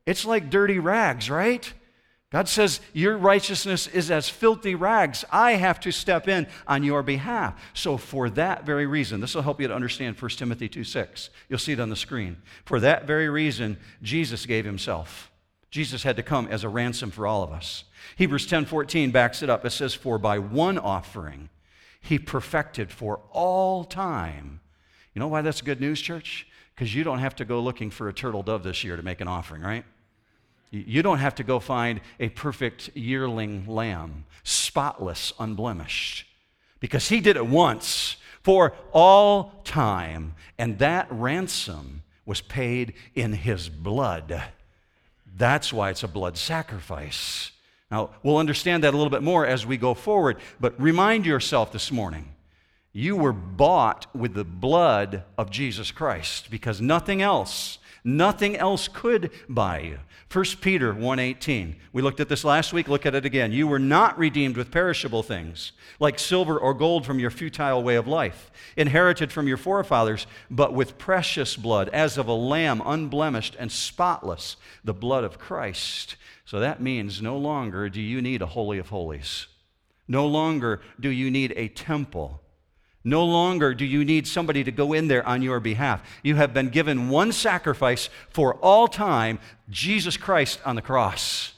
it's 0.05 0.25
like 0.25 0.49
dirty 0.49 0.79
rags, 0.79 1.29
right? 1.29 1.71
God 2.31 2.47
says, 2.47 2.79
Your 2.93 3.17
righteousness 3.17 3.87
is 3.87 4.09
as 4.09 4.29
filthy 4.29 4.73
rags. 4.73 5.25
I 5.31 5.53
have 5.53 5.79
to 5.81 5.91
step 5.91 6.27
in 6.27 6.47
on 6.65 6.83
your 6.83 7.03
behalf. 7.03 7.61
So, 7.73 7.97
for 7.97 8.29
that 8.31 8.65
very 8.65 8.87
reason, 8.87 9.19
this 9.19 9.35
will 9.35 9.41
help 9.41 9.59
you 9.59 9.67
to 9.67 9.75
understand 9.75 10.19
1 10.19 10.31
Timothy 10.31 10.69
2 10.69 10.83
6. 10.83 11.29
You'll 11.49 11.59
see 11.59 11.73
it 11.73 11.79
on 11.79 11.89
the 11.89 11.95
screen. 11.95 12.37
For 12.65 12.79
that 12.79 13.05
very 13.05 13.29
reason, 13.29 13.77
Jesus 14.01 14.45
gave 14.45 14.63
himself. 14.63 15.29
Jesus 15.69 16.03
had 16.03 16.15
to 16.17 16.23
come 16.23 16.47
as 16.47 16.63
a 16.63 16.69
ransom 16.69 17.11
for 17.11 17.27
all 17.27 17.43
of 17.43 17.51
us. 17.51 17.83
Hebrews 18.15 18.47
10 18.47 18.65
14 18.65 19.11
backs 19.11 19.43
it 19.43 19.49
up. 19.49 19.65
It 19.65 19.71
says, 19.71 19.93
For 19.93 20.17
by 20.17 20.39
one 20.39 20.77
offering, 20.77 21.49
he 21.99 22.17
perfected 22.17 22.91
for 22.91 23.19
all 23.31 23.83
time. 23.83 24.61
You 25.13 25.19
know 25.19 25.27
why 25.27 25.41
that's 25.41 25.61
good 25.61 25.81
news, 25.81 26.01
church? 26.01 26.47
Because 26.73 26.95
you 26.95 27.03
don't 27.03 27.19
have 27.19 27.35
to 27.35 27.45
go 27.45 27.59
looking 27.59 27.89
for 27.89 28.07
a 28.07 28.13
turtle 28.13 28.41
dove 28.41 28.63
this 28.63 28.85
year 28.85 28.95
to 28.95 29.03
make 29.03 29.19
an 29.19 29.27
offering, 29.27 29.61
right? 29.61 29.83
You 30.71 31.03
don't 31.03 31.19
have 31.19 31.35
to 31.35 31.43
go 31.43 31.59
find 31.59 31.99
a 32.19 32.29
perfect 32.29 32.95
yearling 32.95 33.65
lamb, 33.67 34.25
spotless, 34.43 35.33
unblemished, 35.37 36.25
because 36.79 37.09
he 37.09 37.19
did 37.19 37.35
it 37.35 37.45
once 37.45 38.15
for 38.41 38.73
all 38.93 39.61
time, 39.65 40.33
and 40.57 40.79
that 40.79 41.07
ransom 41.11 42.03
was 42.25 42.39
paid 42.39 42.93
in 43.13 43.33
his 43.33 43.67
blood. 43.67 44.41
That's 45.35 45.73
why 45.73 45.89
it's 45.89 46.03
a 46.03 46.07
blood 46.07 46.37
sacrifice. 46.37 47.51
Now, 47.91 48.11
we'll 48.23 48.37
understand 48.37 48.83
that 48.83 48.93
a 48.93 48.97
little 48.97 49.11
bit 49.11 49.23
more 49.23 49.45
as 49.45 49.65
we 49.65 49.75
go 49.75 49.93
forward, 49.93 50.37
but 50.59 50.79
remind 50.81 51.25
yourself 51.25 51.73
this 51.73 51.91
morning 51.91 52.33
you 52.93 53.15
were 53.15 53.33
bought 53.33 54.07
with 54.15 54.33
the 54.33 54.43
blood 54.43 55.23
of 55.37 55.49
Jesus 55.49 55.91
Christ 55.91 56.49
because 56.49 56.81
nothing 56.81 57.21
else 57.21 57.79
Nothing 58.03 58.55
else 58.55 58.87
could 58.87 59.31
buy 59.47 59.79
you. 59.79 59.99
1 60.31 60.61
Peter 60.61 60.93
1:18. 60.93 61.75
We 61.93 62.01
looked 62.01 62.19
at 62.19 62.29
this 62.29 62.43
last 62.43 62.73
week, 62.73 62.87
look 62.87 63.05
at 63.05 63.13
it 63.13 63.25
again. 63.25 63.51
You 63.51 63.67
were 63.67 63.79
not 63.79 64.17
redeemed 64.17 64.55
with 64.55 64.71
perishable 64.71 65.23
things, 65.23 65.73
like 65.99 66.17
silver 66.17 66.57
or 66.57 66.73
gold 66.73 67.05
from 67.05 67.19
your 67.19 67.29
futile 67.29 67.83
way 67.83 67.95
of 67.95 68.07
life, 68.07 68.49
inherited 68.77 69.31
from 69.31 69.47
your 69.47 69.57
forefathers, 69.57 70.25
but 70.49 70.73
with 70.73 70.97
precious 70.97 71.55
blood, 71.55 71.89
as 71.89 72.17
of 72.17 72.27
a 72.27 72.33
lamb 72.33 72.81
unblemished 72.85 73.55
and 73.59 73.71
spotless, 73.71 74.55
the 74.83 74.93
blood 74.93 75.23
of 75.23 75.37
Christ. 75.37 76.15
So 76.45 76.59
that 76.59 76.81
means 76.81 77.21
no 77.21 77.37
longer 77.37 77.89
do 77.89 78.01
you 78.01 78.21
need 78.21 78.41
a 78.41 78.47
holy 78.47 78.79
of 78.79 78.89
holies. 78.89 79.47
No 80.07 80.25
longer 80.25 80.81
do 80.99 81.09
you 81.09 81.29
need 81.29 81.53
a 81.55 81.67
temple. 81.67 82.41
No 83.03 83.25
longer 83.25 83.73
do 83.73 83.85
you 83.85 84.05
need 84.05 84.27
somebody 84.27 84.63
to 84.63 84.71
go 84.71 84.93
in 84.93 85.07
there 85.07 85.25
on 85.25 85.41
your 85.41 85.59
behalf. 85.59 86.01
You 86.23 86.35
have 86.35 86.53
been 86.53 86.69
given 86.69 87.09
one 87.09 87.31
sacrifice 87.31 88.09
for 88.29 88.55
all 88.55 88.87
time 88.87 89.39
Jesus 89.69 90.17
Christ 90.17 90.59
on 90.65 90.75
the 90.75 90.81
cross. 90.81 91.53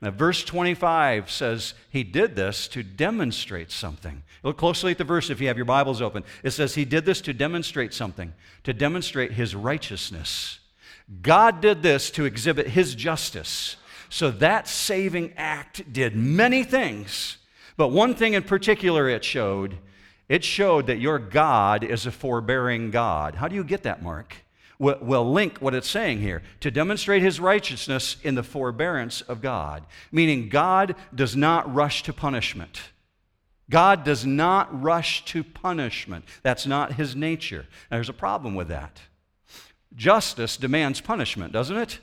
Now, 0.00 0.10
verse 0.12 0.44
25 0.44 1.30
says 1.30 1.74
he 1.90 2.04
did 2.04 2.36
this 2.36 2.68
to 2.68 2.82
demonstrate 2.82 3.72
something. 3.72 4.22
Look 4.44 4.56
closely 4.56 4.92
at 4.92 4.98
the 4.98 5.04
verse 5.04 5.28
if 5.28 5.40
you 5.40 5.48
have 5.48 5.56
your 5.56 5.66
Bibles 5.66 6.00
open. 6.00 6.22
It 6.44 6.50
says 6.50 6.74
he 6.74 6.84
did 6.84 7.04
this 7.04 7.20
to 7.22 7.34
demonstrate 7.34 7.92
something, 7.92 8.32
to 8.62 8.72
demonstrate 8.72 9.32
his 9.32 9.56
righteousness. 9.56 10.60
God 11.20 11.60
did 11.60 11.82
this 11.82 12.10
to 12.12 12.26
exhibit 12.26 12.68
his 12.68 12.94
justice. 12.94 13.76
So 14.08 14.30
that 14.30 14.68
saving 14.68 15.34
act 15.36 15.92
did 15.92 16.14
many 16.14 16.62
things, 16.62 17.38
but 17.76 17.88
one 17.88 18.14
thing 18.14 18.34
in 18.34 18.42
particular 18.44 19.08
it 19.08 19.24
showed 19.24 19.78
it 20.28 20.44
showed 20.44 20.86
that 20.86 21.00
your 21.00 21.18
God 21.18 21.82
is 21.84 22.06
a 22.06 22.10
forbearing 22.10 22.90
God. 22.90 23.36
How 23.36 23.48
do 23.48 23.54
you 23.54 23.64
get 23.64 23.82
that, 23.84 24.02
Mark? 24.02 24.34
We'll 24.78 25.32
link 25.32 25.58
what 25.58 25.74
it's 25.74 25.90
saying 25.90 26.20
here 26.20 26.42
to 26.60 26.70
demonstrate 26.70 27.20
his 27.20 27.40
righteousness 27.40 28.16
in 28.22 28.36
the 28.36 28.44
forbearance 28.44 29.22
of 29.22 29.42
God, 29.42 29.84
meaning 30.12 30.48
God 30.48 30.94
does 31.12 31.34
not 31.34 31.74
rush 31.74 32.04
to 32.04 32.12
punishment. 32.12 32.80
God 33.70 34.04
does 34.04 34.24
not 34.24 34.82
rush 34.82 35.24
to 35.26 35.42
punishment. 35.42 36.24
That's 36.42 36.64
not 36.64 36.92
his 36.92 37.16
nature. 37.16 37.66
Now, 37.90 37.96
there's 37.96 38.08
a 38.08 38.14
problem 38.14 38.54
with 38.54 38.68
that. 38.68 39.00
Justice 39.96 40.56
demands 40.56 41.00
punishment, 41.00 41.52
doesn't 41.52 41.76
it? 41.76 41.98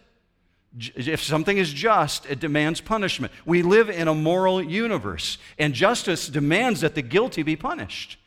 If 0.77 1.23
something 1.23 1.57
is 1.57 1.71
just, 1.71 2.25
it 2.25 2.39
demands 2.39 2.81
punishment. 2.81 3.31
We 3.45 3.61
live 3.61 3.89
in 3.89 4.07
a 4.07 4.13
moral 4.13 4.61
universe, 4.61 5.37
and 5.57 5.73
justice 5.73 6.27
demands 6.27 6.81
that 6.81 6.95
the 6.95 7.01
guilty 7.01 7.43
be 7.43 7.55
punished. 7.55 8.17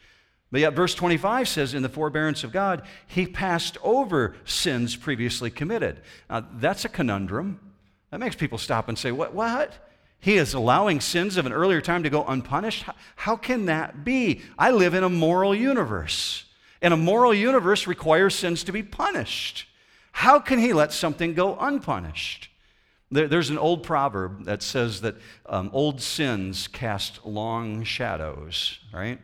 But 0.51 0.63
yet, 0.63 0.73
verse 0.73 0.95
25 0.95 1.47
says, 1.47 1.75
in 1.75 1.83
the 1.83 1.91
forbearance 1.91 2.43
of 2.43 2.53
God, 2.53 2.83
he 3.07 3.27
passed 3.27 3.77
over 3.83 4.35
sins 4.47 4.97
previously 4.97 5.51
committed. 5.51 6.01
Now, 6.31 6.47
that's 6.55 6.87
a 6.87 6.89
conundrum. 6.89 7.61
That 8.11 8.21
makes 8.21 8.37
people 8.37 8.57
stop 8.57 8.89
and 8.89 8.99
say, 8.99 9.13
What? 9.13 9.35
what? 9.35 9.75
He 10.21 10.37
is 10.37 10.55
allowing 10.55 11.01
sins 11.01 11.37
of 11.37 11.47
an 11.47 11.53
earlier 11.53 11.81
time 11.81 12.03
to 12.03 12.11
go 12.11 12.25
unpunished? 12.25 12.83
How, 12.83 12.95
how 13.15 13.37
can 13.37 13.67
that 13.67 14.05
be? 14.05 14.41
I 14.59 14.71
live 14.71 14.95
in 14.95 15.05
a 15.05 15.09
moral 15.09 15.55
universe, 15.55 16.45
and 16.81 16.95
a 16.95 16.97
moral 16.97 17.35
universe 17.35 17.87
requires 17.87 18.35
sins 18.35 18.65
to 18.65 18.73
be 18.73 18.83
punished. 18.83 19.68
How 20.19 20.41
can 20.41 20.59
he 20.59 20.73
let 20.73 20.93
something 20.93 21.33
go 21.33 21.57
unpunished? 21.61 22.49
There, 23.09 23.29
there's 23.29 23.51
an 23.51 23.59
old 23.59 23.85
proverb 23.85 24.47
that 24.47 24.65
says 24.65 25.03
that 25.03 25.15
um, 25.47 25.71
old 25.73 26.01
sins 26.01 26.67
cast 26.67 27.25
long 27.25 27.85
shadows, 27.85 28.81
right? 28.93 29.21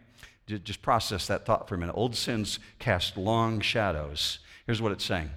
Just 0.46 0.82
process 0.82 1.26
that 1.26 1.44
thought 1.44 1.68
for 1.68 1.74
a 1.74 1.78
minute. 1.78 1.96
Old 1.96 2.14
sins 2.14 2.60
cast 2.78 3.16
long 3.16 3.60
shadows. 3.60 4.38
Here's 4.66 4.80
what 4.80 4.92
it's 4.92 5.04
saying 5.04 5.30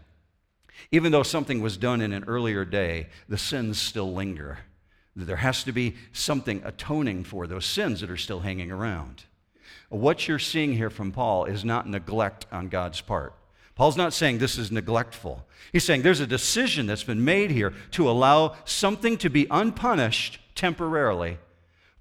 Even 0.92 1.12
though 1.12 1.24
something 1.24 1.60
was 1.60 1.76
done 1.76 2.02
in 2.02 2.14
an 2.14 2.26
earlier 2.26 2.64
day, 2.64 3.08
the 3.28 3.40
sins 3.40 3.82
still 3.82 4.14
linger. 4.14 4.60
There 5.16 5.38
has 5.38 5.64
to 5.64 5.72
be 5.72 5.96
something 6.14 6.62
atoning 6.66 7.24
for 7.24 7.48
those 7.48 7.66
sins 7.66 8.02
that 8.02 8.12
are 8.12 8.16
still 8.16 8.42
hanging 8.42 8.72
around. 8.72 9.24
What 9.90 10.28
you're 10.28 10.38
seeing 10.38 10.74
here 10.74 10.92
from 10.92 11.12
Paul 11.12 11.46
is 11.46 11.66
not 11.66 11.90
neglect 11.90 12.46
on 12.52 12.70
God's 12.70 13.02
part. 13.02 13.34
Paul's 13.78 13.96
not 13.96 14.12
saying 14.12 14.40
this 14.40 14.58
is 14.58 14.72
neglectful. 14.72 15.46
He's 15.72 15.84
saying 15.84 16.02
there's 16.02 16.20
a 16.20 16.26
decision 16.26 16.88
that's 16.88 17.04
been 17.04 17.24
made 17.24 17.52
here 17.52 17.74
to 17.92 18.10
allow 18.10 18.56
something 18.66 19.18
to 19.18 19.30
be 19.30 19.46
unpunished 19.52 20.40
temporarily 20.56 21.38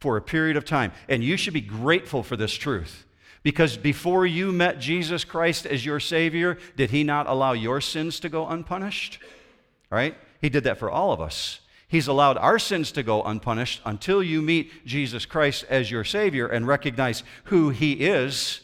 for 0.01 0.17
a 0.17 0.23
period 0.23 0.57
of 0.57 0.65
time. 0.65 0.91
And 1.07 1.23
you 1.23 1.37
should 1.37 1.53
be 1.53 1.61
grateful 1.61 2.23
for 2.23 2.35
this 2.35 2.55
truth. 2.55 3.05
Because 3.43 3.77
before 3.77 4.25
you 4.25 4.53
met 4.53 4.81
Jesus 4.81 5.23
Christ 5.23 5.67
as 5.67 5.85
your 5.85 6.01
Savior, 6.01 6.57
did 6.77 6.93
He 6.93 7.05
not 7.05 7.27
allow 7.27 7.53
your 7.53 7.83
sins 7.83 8.21
to 8.21 8.31
go 8.31 8.49
unpunished? 8.49 9.19
Right? 9.91 10.17
He 10.41 10.49
did 10.49 10.65
that 10.65 10.79
for 10.79 10.91
all 10.91 11.13
of 11.13 11.21
us. 11.21 11.61
He's 11.89 12.09
allowed 12.09 12.39
our 12.39 12.59
sins 12.59 12.91
to 12.93 13.03
go 13.03 13.23
unpunished 13.23 13.83
until 13.85 14.23
you 14.23 14.41
meet 14.41 14.87
Jesus 14.87 15.27
Christ 15.27 15.67
as 15.69 15.91
your 15.91 16.05
Savior 16.05 16.47
and 16.47 16.67
recognize 16.67 17.23
who 17.45 17.69
He 17.69 17.93
is 17.93 18.63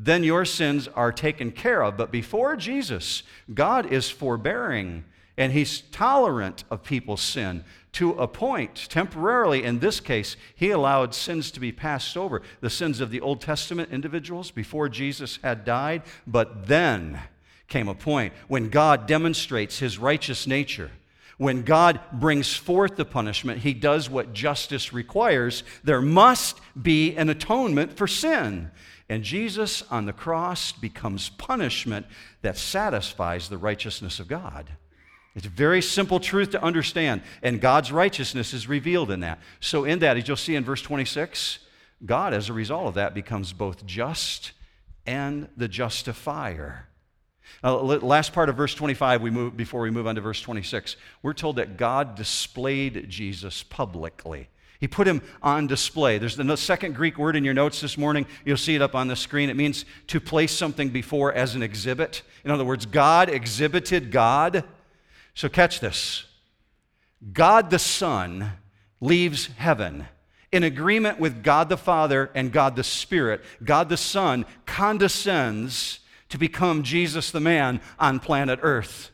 then 0.00 0.22
your 0.22 0.44
sins 0.44 0.86
are 0.94 1.10
taken 1.10 1.50
care 1.50 1.82
of. 1.82 1.96
But 1.96 2.12
before 2.12 2.54
Jesus, 2.54 3.24
God 3.52 3.92
is 3.92 4.08
forbearing 4.08 5.04
And 5.38 5.52
he's 5.52 5.82
tolerant 5.92 6.64
of 6.68 6.82
people's 6.82 7.22
sin 7.22 7.64
to 7.92 8.10
a 8.14 8.26
point. 8.26 8.88
Temporarily, 8.90 9.62
in 9.62 9.78
this 9.78 10.00
case, 10.00 10.36
he 10.56 10.72
allowed 10.72 11.14
sins 11.14 11.52
to 11.52 11.60
be 11.60 11.70
passed 11.70 12.16
over, 12.16 12.42
the 12.60 12.68
sins 12.68 13.00
of 13.00 13.10
the 13.10 13.20
Old 13.20 13.40
Testament 13.40 13.92
individuals 13.92 14.50
before 14.50 14.88
Jesus 14.88 15.38
had 15.44 15.64
died. 15.64 16.02
But 16.26 16.66
then 16.66 17.20
came 17.68 17.86
a 17.86 17.94
point 17.94 18.32
when 18.48 18.68
God 18.68 19.06
demonstrates 19.06 19.78
his 19.78 19.96
righteous 19.96 20.48
nature. 20.48 20.90
When 21.36 21.62
God 21.62 22.00
brings 22.12 22.52
forth 22.56 22.96
the 22.96 23.04
punishment, 23.04 23.60
he 23.60 23.74
does 23.74 24.10
what 24.10 24.32
justice 24.32 24.92
requires. 24.92 25.62
There 25.84 26.02
must 26.02 26.60
be 26.80 27.14
an 27.14 27.28
atonement 27.28 27.96
for 27.96 28.08
sin. 28.08 28.72
And 29.08 29.22
Jesus 29.22 29.82
on 29.90 30.04
the 30.04 30.12
cross 30.12 30.72
becomes 30.72 31.30
punishment 31.30 32.06
that 32.42 32.58
satisfies 32.58 33.48
the 33.48 33.58
righteousness 33.58 34.20
of 34.20 34.28
God. 34.28 34.70
It's 35.34 35.46
a 35.46 35.50
very 35.50 35.80
simple 35.80 36.20
truth 36.20 36.50
to 36.50 36.62
understand, 36.62 37.22
and 37.42 37.60
God's 37.60 37.92
righteousness 37.92 38.52
is 38.52 38.68
revealed 38.68 39.10
in 39.10 39.20
that. 39.20 39.38
So, 39.60 39.84
in 39.84 40.00
that, 40.00 40.16
as 40.16 40.26
you'll 40.26 40.36
see 40.36 40.56
in 40.56 40.64
verse 40.64 40.82
26, 40.82 41.60
God, 42.04 42.34
as 42.34 42.48
a 42.48 42.52
result 42.52 42.88
of 42.88 42.94
that, 42.94 43.14
becomes 43.14 43.52
both 43.52 43.86
just 43.86 44.52
and 45.06 45.48
the 45.56 45.68
justifier. 45.68 46.88
Now, 47.62 47.76
last 47.76 48.32
part 48.32 48.48
of 48.48 48.56
verse 48.56 48.74
25, 48.74 49.22
we 49.22 49.30
move, 49.30 49.56
before 49.56 49.80
we 49.80 49.90
move 49.90 50.06
on 50.06 50.14
to 50.16 50.20
verse 50.20 50.40
26, 50.40 50.96
we're 51.22 51.32
told 51.32 51.56
that 51.56 51.76
God 51.76 52.14
displayed 52.14 53.08
Jesus 53.08 53.62
publicly. 53.62 54.48
He 54.80 54.86
put 54.86 55.08
him 55.08 55.22
on 55.42 55.66
display. 55.66 56.18
There's 56.18 56.36
the 56.36 56.56
second 56.56 56.94
Greek 56.94 57.18
word 57.18 57.34
in 57.34 57.44
your 57.44 57.54
notes 57.54 57.80
this 57.80 57.98
morning. 57.98 58.26
You'll 58.44 58.56
see 58.56 58.76
it 58.76 58.82
up 58.82 58.94
on 58.94 59.08
the 59.08 59.16
screen. 59.16 59.50
It 59.50 59.56
means 59.56 59.84
to 60.06 60.20
place 60.20 60.52
something 60.52 60.90
before 60.90 61.32
as 61.32 61.56
an 61.56 61.62
exhibit. 61.62 62.22
In 62.44 62.50
other 62.52 62.64
words, 62.64 62.86
God 62.86 63.28
exhibited 63.28 64.12
God. 64.12 64.62
So 65.34 65.48
catch 65.48 65.80
this 65.80 66.26
God 67.32 67.70
the 67.70 67.78
Son 67.78 68.52
leaves 69.00 69.46
heaven 69.56 70.06
in 70.52 70.62
agreement 70.62 71.18
with 71.18 71.42
God 71.42 71.68
the 71.68 71.76
Father 71.76 72.30
and 72.34 72.52
God 72.52 72.76
the 72.76 72.84
Spirit. 72.84 73.44
God 73.64 73.88
the 73.88 73.96
Son 73.96 74.46
condescends 74.64 76.00
to 76.28 76.38
become 76.38 76.84
Jesus 76.84 77.30
the 77.30 77.40
man 77.40 77.80
on 77.98 78.20
planet 78.20 78.60
Earth. 78.62 79.10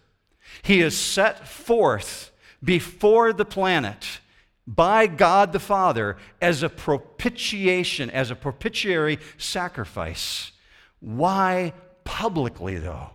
He 0.62 0.80
is 0.80 0.96
set 0.96 1.48
forth 1.48 2.30
before 2.62 3.32
the 3.32 3.44
planet 3.44 4.20
by 4.66 5.06
God 5.06 5.52
the 5.52 5.60
Father 5.60 6.16
as 6.40 6.62
a 6.62 6.68
propitiation, 6.68 8.10
as 8.10 8.30
a 8.30 8.36
propitiatory 8.36 9.18
sacrifice. 9.36 10.52
Why 11.00 11.74
publicly, 12.04 12.78
though? 12.78 13.10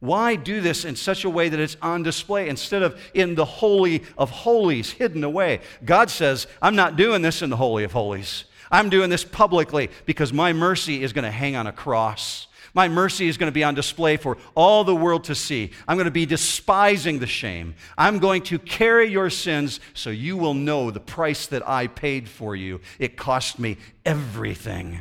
Why 0.00 0.34
do 0.36 0.60
this 0.60 0.84
in 0.84 0.96
such 0.96 1.24
a 1.24 1.30
way 1.30 1.50
that 1.50 1.60
it's 1.60 1.76
on 1.82 2.02
display 2.02 2.48
instead 2.48 2.82
of 2.82 2.98
in 3.12 3.34
the 3.34 3.44
Holy 3.44 4.02
of 4.16 4.30
Holies, 4.30 4.92
hidden 4.92 5.24
away? 5.24 5.60
God 5.84 6.10
says, 6.10 6.46
I'm 6.62 6.76
not 6.76 6.96
doing 6.96 7.22
this 7.22 7.42
in 7.42 7.50
the 7.50 7.56
Holy 7.56 7.84
of 7.84 7.92
Holies. 7.92 8.44
I'm 8.70 8.88
doing 8.88 9.10
this 9.10 9.24
publicly 9.24 9.90
because 10.06 10.32
my 10.32 10.52
mercy 10.52 11.02
is 11.02 11.12
going 11.12 11.24
to 11.24 11.30
hang 11.30 11.56
on 11.56 11.66
a 11.66 11.72
cross. 11.72 12.46
My 12.74 12.88
mercy 12.88 13.28
is 13.28 13.36
going 13.36 13.48
to 13.48 13.54
be 13.54 13.64
on 13.64 13.74
display 13.74 14.16
for 14.16 14.36
all 14.54 14.84
the 14.84 14.94
world 14.94 15.24
to 15.24 15.34
see. 15.34 15.72
I'm 15.88 15.96
going 15.96 16.04
to 16.04 16.10
be 16.10 16.26
despising 16.26 17.18
the 17.18 17.26
shame. 17.26 17.74
I'm 17.98 18.18
going 18.18 18.42
to 18.44 18.58
carry 18.58 19.10
your 19.10 19.30
sins 19.30 19.80
so 19.94 20.10
you 20.10 20.36
will 20.36 20.54
know 20.54 20.90
the 20.90 21.00
price 21.00 21.46
that 21.48 21.68
I 21.68 21.88
paid 21.88 22.28
for 22.28 22.54
you. 22.54 22.80
It 22.98 23.16
cost 23.16 23.58
me 23.58 23.78
everything. 24.04 25.00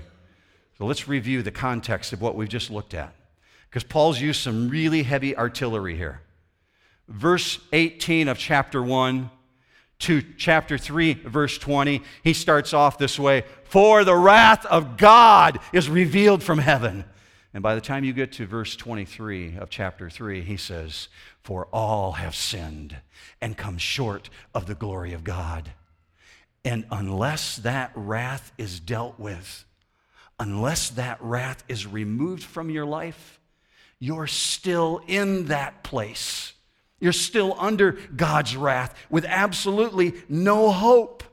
So 0.77 0.85
let's 0.85 1.07
review 1.07 1.43
the 1.43 1.51
context 1.51 2.13
of 2.13 2.21
what 2.21 2.35
we've 2.35 2.49
just 2.49 2.71
looked 2.71 2.93
at. 2.93 3.13
Because 3.69 3.83
Paul's 3.83 4.19
used 4.19 4.41
some 4.41 4.69
really 4.69 5.03
heavy 5.03 5.37
artillery 5.37 5.95
here. 5.95 6.21
Verse 7.07 7.59
18 7.71 8.27
of 8.27 8.37
chapter 8.37 8.81
1 8.81 9.29
to 9.99 10.23
chapter 10.37 10.77
3, 10.77 11.13
verse 11.13 11.57
20, 11.57 12.01
he 12.23 12.33
starts 12.33 12.73
off 12.73 12.97
this 12.97 13.19
way 13.19 13.43
For 13.65 14.03
the 14.03 14.15
wrath 14.15 14.65
of 14.65 14.97
God 14.97 15.59
is 15.73 15.89
revealed 15.89 16.41
from 16.41 16.57
heaven 16.59 17.03
and 17.53 17.63
by 17.63 17.73
the 17.73 17.81
time 17.81 18.03
you 18.03 18.13
get 18.13 18.31
to 18.33 18.45
verse 18.45 18.75
23 18.75 19.57
of 19.57 19.69
chapter 19.69 20.09
3, 20.09 20.41
he 20.41 20.57
says, 20.57 21.07
For 21.41 21.67
all 21.73 22.13
have 22.13 22.35
sinned 22.35 22.97
and 23.41 23.57
come 23.57 23.77
short 23.77 24.29
of 24.53 24.67
the 24.67 24.75
glory 24.75 25.13
of 25.13 25.23
God. 25.23 25.71
And 26.63 26.85
unless 26.91 27.55
that 27.57 27.91
wrath 27.95 28.51
is 28.57 28.79
dealt 28.79 29.19
with, 29.19 29.65
unless 30.39 30.91
that 30.91 31.21
wrath 31.21 31.63
is 31.67 31.87
removed 31.87 32.43
from 32.43 32.69
your 32.69 32.85
life, 32.85 33.39
you're 33.99 34.27
still 34.27 35.01
in 35.07 35.47
that 35.47 35.83
place. 35.83 36.53
You're 36.99 37.13
still 37.13 37.55
under 37.59 37.93
God's 38.15 38.55
wrath 38.55 38.95
with 39.09 39.25
absolutely 39.25 40.13
no 40.27 40.69
hope. 40.69 41.23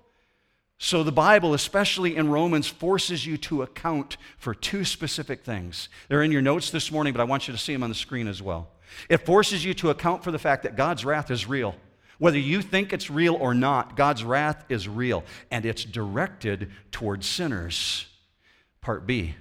So, 0.78 1.02
the 1.02 1.12
Bible, 1.12 1.54
especially 1.54 2.16
in 2.16 2.30
Romans, 2.30 2.68
forces 2.68 3.24
you 3.26 3.38
to 3.38 3.62
account 3.62 4.18
for 4.36 4.54
two 4.54 4.84
specific 4.84 5.42
things. 5.42 5.88
They're 6.08 6.22
in 6.22 6.32
your 6.32 6.42
notes 6.42 6.70
this 6.70 6.92
morning, 6.92 7.14
but 7.14 7.20
I 7.20 7.24
want 7.24 7.48
you 7.48 7.54
to 7.54 7.58
see 7.58 7.72
them 7.72 7.82
on 7.82 7.88
the 7.88 7.94
screen 7.94 8.28
as 8.28 8.42
well. 8.42 8.68
It 9.08 9.24
forces 9.24 9.64
you 9.64 9.72
to 9.74 9.90
account 9.90 10.22
for 10.22 10.30
the 10.30 10.38
fact 10.38 10.64
that 10.64 10.76
God's 10.76 11.04
wrath 11.04 11.30
is 11.30 11.48
real. 11.48 11.74
Whether 12.18 12.38
you 12.38 12.62
think 12.62 12.92
it's 12.92 13.10
real 13.10 13.34
or 13.34 13.54
not, 13.54 13.96
God's 13.96 14.22
wrath 14.22 14.64
is 14.68 14.86
real, 14.88 15.24
and 15.50 15.64
it's 15.64 15.84
directed 15.84 16.70
towards 16.90 17.26
sinners. 17.26 18.06
Part 18.80 19.06
B 19.06 19.34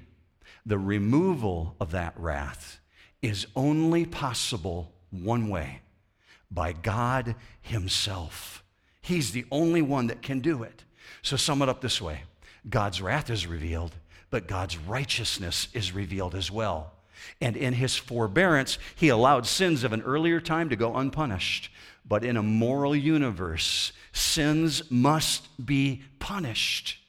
the 0.66 0.80
removal 0.80 1.76
of 1.80 1.92
that 1.92 2.14
wrath 2.18 2.80
is 3.22 3.46
only 3.56 4.06
possible 4.06 4.94
one 5.12 5.48
way 5.50 5.82
by 6.50 6.74
God 6.74 7.36
Himself. 7.62 8.64
He's 9.02 9.32
the 9.32 9.46
only 9.52 9.84
one 9.84 10.08
that 10.08 10.24
can 10.24 10.40
do 10.40 10.64
it. 10.64 10.85
So 11.22 11.36
sum 11.38 11.62
it 11.62 11.70
up 11.70 11.82
this 11.82 12.02
way 12.02 12.24
God's 12.70 13.02
wrath 13.02 13.30
is 13.30 13.48
revealed, 13.48 13.96
but 14.30 14.48
God's 14.48 14.78
righteousness 14.78 15.68
is 15.74 15.94
revealed 15.94 16.36
as 16.36 16.52
well. 16.52 16.92
And 17.42 17.56
in 17.56 17.74
his 17.74 17.96
forbearance, 17.96 18.78
he 18.96 19.10
allowed 19.10 19.48
sins 19.48 19.84
of 19.84 19.94
an 19.94 20.02
earlier 20.02 20.40
time 20.40 20.70
to 20.70 20.76
go 20.76 20.96
unpunished. 20.96 21.72
But 22.08 22.24
in 22.24 22.38
a 22.38 22.44
moral 22.44 22.96
universe, 22.96 23.92
sins 24.14 24.90
must 24.92 25.48
be 25.66 26.04
punished. 26.20 27.00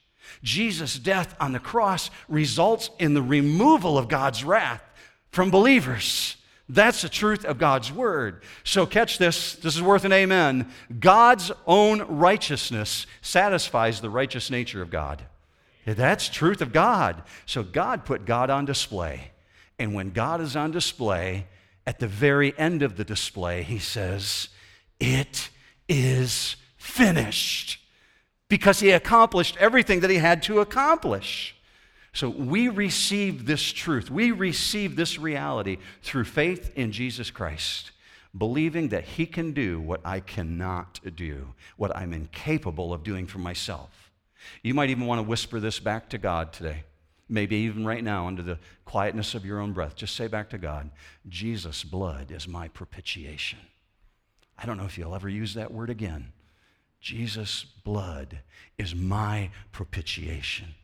Jesus' 0.42 0.98
death 0.98 1.34
on 1.38 1.52
the 1.52 1.58
cross 1.58 2.10
results 2.28 2.90
in 2.98 3.14
the 3.14 3.22
removal 3.22 3.98
of 3.98 4.08
God's 4.08 4.44
wrath 4.44 4.82
from 5.30 5.50
believers. 5.50 6.36
That's 6.68 7.02
the 7.02 7.08
truth 7.08 7.44
of 7.44 7.58
God's 7.58 7.92
word. 7.92 8.42
So, 8.64 8.86
catch 8.86 9.18
this. 9.18 9.54
This 9.54 9.76
is 9.76 9.82
worth 9.82 10.04
an 10.04 10.12
amen. 10.12 10.68
God's 10.98 11.52
own 11.66 12.02
righteousness 12.02 13.06
satisfies 13.22 14.00
the 14.00 14.10
righteous 14.10 14.50
nature 14.50 14.82
of 14.82 14.90
God. 14.90 15.22
That's 15.84 16.28
truth 16.28 16.60
of 16.60 16.72
God. 16.72 17.22
So, 17.46 17.62
God 17.62 18.04
put 18.04 18.24
God 18.24 18.50
on 18.50 18.64
display. 18.64 19.30
And 19.78 19.94
when 19.94 20.10
God 20.10 20.40
is 20.40 20.56
on 20.56 20.72
display, 20.72 21.46
at 21.86 22.00
the 22.00 22.08
very 22.08 22.58
end 22.58 22.82
of 22.82 22.96
the 22.96 23.04
display, 23.04 23.62
he 23.62 23.78
says, 23.78 24.48
It 24.98 25.50
is 25.88 26.56
finished. 26.76 27.80
Because 28.48 28.80
he 28.80 28.90
accomplished 28.90 29.56
everything 29.58 30.00
that 30.00 30.10
he 30.10 30.16
had 30.16 30.42
to 30.44 30.60
accomplish. 30.60 31.55
So 32.16 32.30
we 32.30 32.68
receive 32.68 33.44
this 33.44 33.62
truth, 33.62 34.10
we 34.10 34.30
receive 34.30 34.96
this 34.96 35.18
reality 35.18 35.76
through 36.00 36.24
faith 36.24 36.72
in 36.74 36.90
Jesus 36.90 37.30
Christ, 37.30 37.90
believing 38.34 38.88
that 38.88 39.04
He 39.04 39.26
can 39.26 39.52
do 39.52 39.82
what 39.82 40.00
I 40.02 40.20
cannot 40.20 40.98
do, 41.14 41.48
what 41.76 41.94
I'm 41.94 42.14
incapable 42.14 42.94
of 42.94 43.04
doing 43.04 43.26
for 43.26 43.36
myself. 43.36 44.10
You 44.62 44.72
might 44.72 44.88
even 44.88 45.04
want 45.04 45.18
to 45.18 45.28
whisper 45.28 45.60
this 45.60 45.78
back 45.78 46.08
to 46.08 46.16
God 46.16 46.54
today. 46.54 46.84
Maybe 47.28 47.56
even 47.56 47.84
right 47.84 48.02
now, 48.02 48.28
under 48.28 48.42
the 48.42 48.60
quietness 48.86 49.34
of 49.34 49.44
your 49.44 49.60
own 49.60 49.74
breath, 49.74 49.94
just 49.94 50.16
say 50.16 50.26
back 50.26 50.48
to 50.50 50.58
God, 50.58 50.88
Jesus' 51.28 51.84
blood 51.84 52.30
is 52.30 52.48
my 52.48 52.68
propitiation. 52.68 53.58
I 54.56 54.64
don't 54.64 54.78
know 54.78 54.86
if 54.86 54.96
you'll 54.96 55.14
ever 55.14 55.28
use 55.28 55.52
that 55.52 55.70
word 55.70 55.90
again. 55.90 56.32
Jesus' 56.98 57.66
blood 57.84 58.38
is 58.78 58.94
my 58.94 59.50
propitiation. 59.70 60.76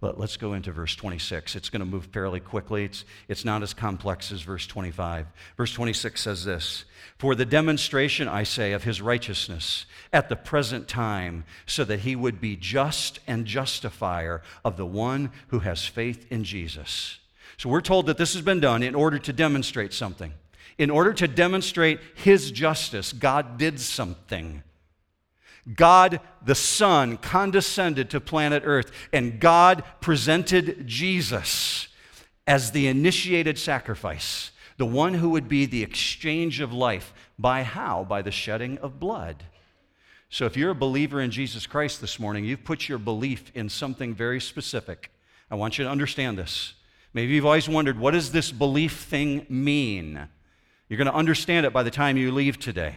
Let, 0.00 0.16
us 0.18 0.36
go 0.36 0.52
into 0.52 0.70
verse 0.70 0.94
26. 0.94 1.56
It's 1.56 1.70
going 1.70 1.80
to 1.80 1.86
move 1.86 2.06
fairly 2.06 2.38
quickly. 2.38 2.84
It's, 2.84 3.04
it's 3.26 3.44
not 3.44 3.64
as 3.64 3.74
complex 3.74 4.30
as 4.30 4.42
verse 4.42 4.64
25. 4.64 5.26
Verse 5.56 5.72
26 5.72 6.20
says 6.20 6.44
this 6.44 6.84
For 7.18 7.34
the 7.34 7.44
demonstration, 7.44 8.28
I 8.28 8.44
say, 8.44 8.72
of 8.72 8.84
his 8.84 9.02
righteousness 9.02 9.86
at 10.12 10.28
the 10.28 10.36
present 10.36 10.86
time, 10.86 11.44
so 11.66 11.82
that 11.84 12.00
he 12.00 12.14
would 12.14 12.40
be 12.40 12.54
just 12.54 13.18
and 13.26 13.44
justifier 13.44 14.42
of 14.64 14.76
the 14.76 14.86
one 14.86 15.32
who 15.48 15.60
has 15.60 15.84
faith 15.84 16.30
in 16.30 16.44
Jesus. 16.44 17.18
So 17.56 17.68
we're 17.68 17.80
told 17.80 18.06
that 18.06 18.18
this 18.18 18.34
has 18.34 18.42
been 18.42 18.60
done 18.60 18.84
in 18.84 18.94
order 18.94 19.18
to 19.18 19.32
demonstrate 19.32 19.92
something. 19.92 20.32
In 20.78 20.90
order 20.90 21.12
to 21.14 21.26
demonstrate 21.26 21.98
his 22.14 22.52
justice, 22.52 23.12
God 23.12 23.58
did 23.58 23.80
something. 23.80 24.62
God 25.74 26.20
the 26.44 26.54
Son 26.54 27.16
condescended 27.16 28.10
to 28.10 28.20
planet 28.20 28.62
Earth, 28.64 28.90
and 29.12 29.40
God 29.40 29.84
presented 30.00 30.86
Jesus 30.86 31.88
as 32.46 32.70
the 32.70 32.86
initiated 32.86 33.58
sacrifice, 33.58 34.50
the 34.78 34.86
one 34.86 35.14
who 35.14 35.30
would 35.30 35.48
be 35.48 35.66
the 35.66 35.82
exchange 35.82 36.60
of 36.60 36.72
life. 36.72 37.12
By 37.38 37.62
how? 37.62 38.04
By 38.04 38.22
the 38.22 38.30
shedding 38.30 38.78
of 38.78 38.98
blood. 38.98 39.44
So 40.30 40.46
if 40.46 40.56
you're 40.56 40.70
a 40.70 40.74
believer 40.74 41.20
in 41.20 41.30
Jesus 41.30 41.66
Christ 41.66 42.00
this 42.00 42.18
morning, 42.18 42.44
you've 42.44 42.64
put 42.64 42.88
your 42.88 42.98
belief 42.98 43.50
in 43.54 43.68
something 43.68 44.14
very 44.14 44.40
specific. 44.40 45.10
I 45.50 45.54
want 45.54 45.78
you 45.78 45.84
to 45.84 45.90
understand 45.90 46.38
this. 46.38 46.74
Maybe 47.14 47.32
you've 47.32 47.46
always 47.46 47.68
wondered, 47.68 47.98
what 47.98 48.12
does 48.12 48.32
this 48.32 48.52
belief 48.52 48.96
thing 49.00 49.46
mean? 49.48 50.28
You're 50.88 50.98
going 50.98 51.06
to 51.06 51.14
understand 51.14 51.66
it 51.66 51.72
by 51.72 51.82
the 51.82 51.90
time 51.90 52.16
you 52.16 52.30
leave 52.30 52.58
today. 52.58 52.96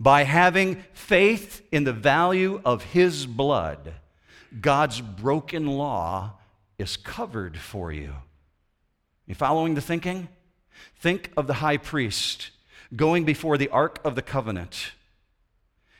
By 0.00 0.24
having 0.24 0.82
faith 0.92 1.62
in 1.70 1.84
the 1.84 1.92
value 1.92 2.60
of 2.64 2.82
His 2.84 3.26
blood, 3.26 3.94
God's 4.60 5.00
broken 5.00 5.66
law 5.66 6.34
is 6.78 6.96
covered 6.96 7.58
for 7.58 7.92
you. 7.92 8.14
You 9.26 9.34
following 9.34 9.74
the 9.74 9.80
thinking? 9.80 10.28
Think 10.96 11.30
of 11.36 11.46
the 11.46 11.54
high 11.54 11.76
priest 11.76 12.50
going 12.94 13.24
before 13.24 13.56
the 13.56 13.68
Ark 13.68 13.98
of 14.04 14.14
the 14.14 14.22
Covenant 14.22 14.92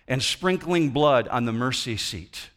and 0.07 0.23
sprinkling 0.23 0.91
blood 0.91 1.29
on 1.29 1.45
the 1.45 1.53
mercy 1.53 1.97
seat. 1.97 2.51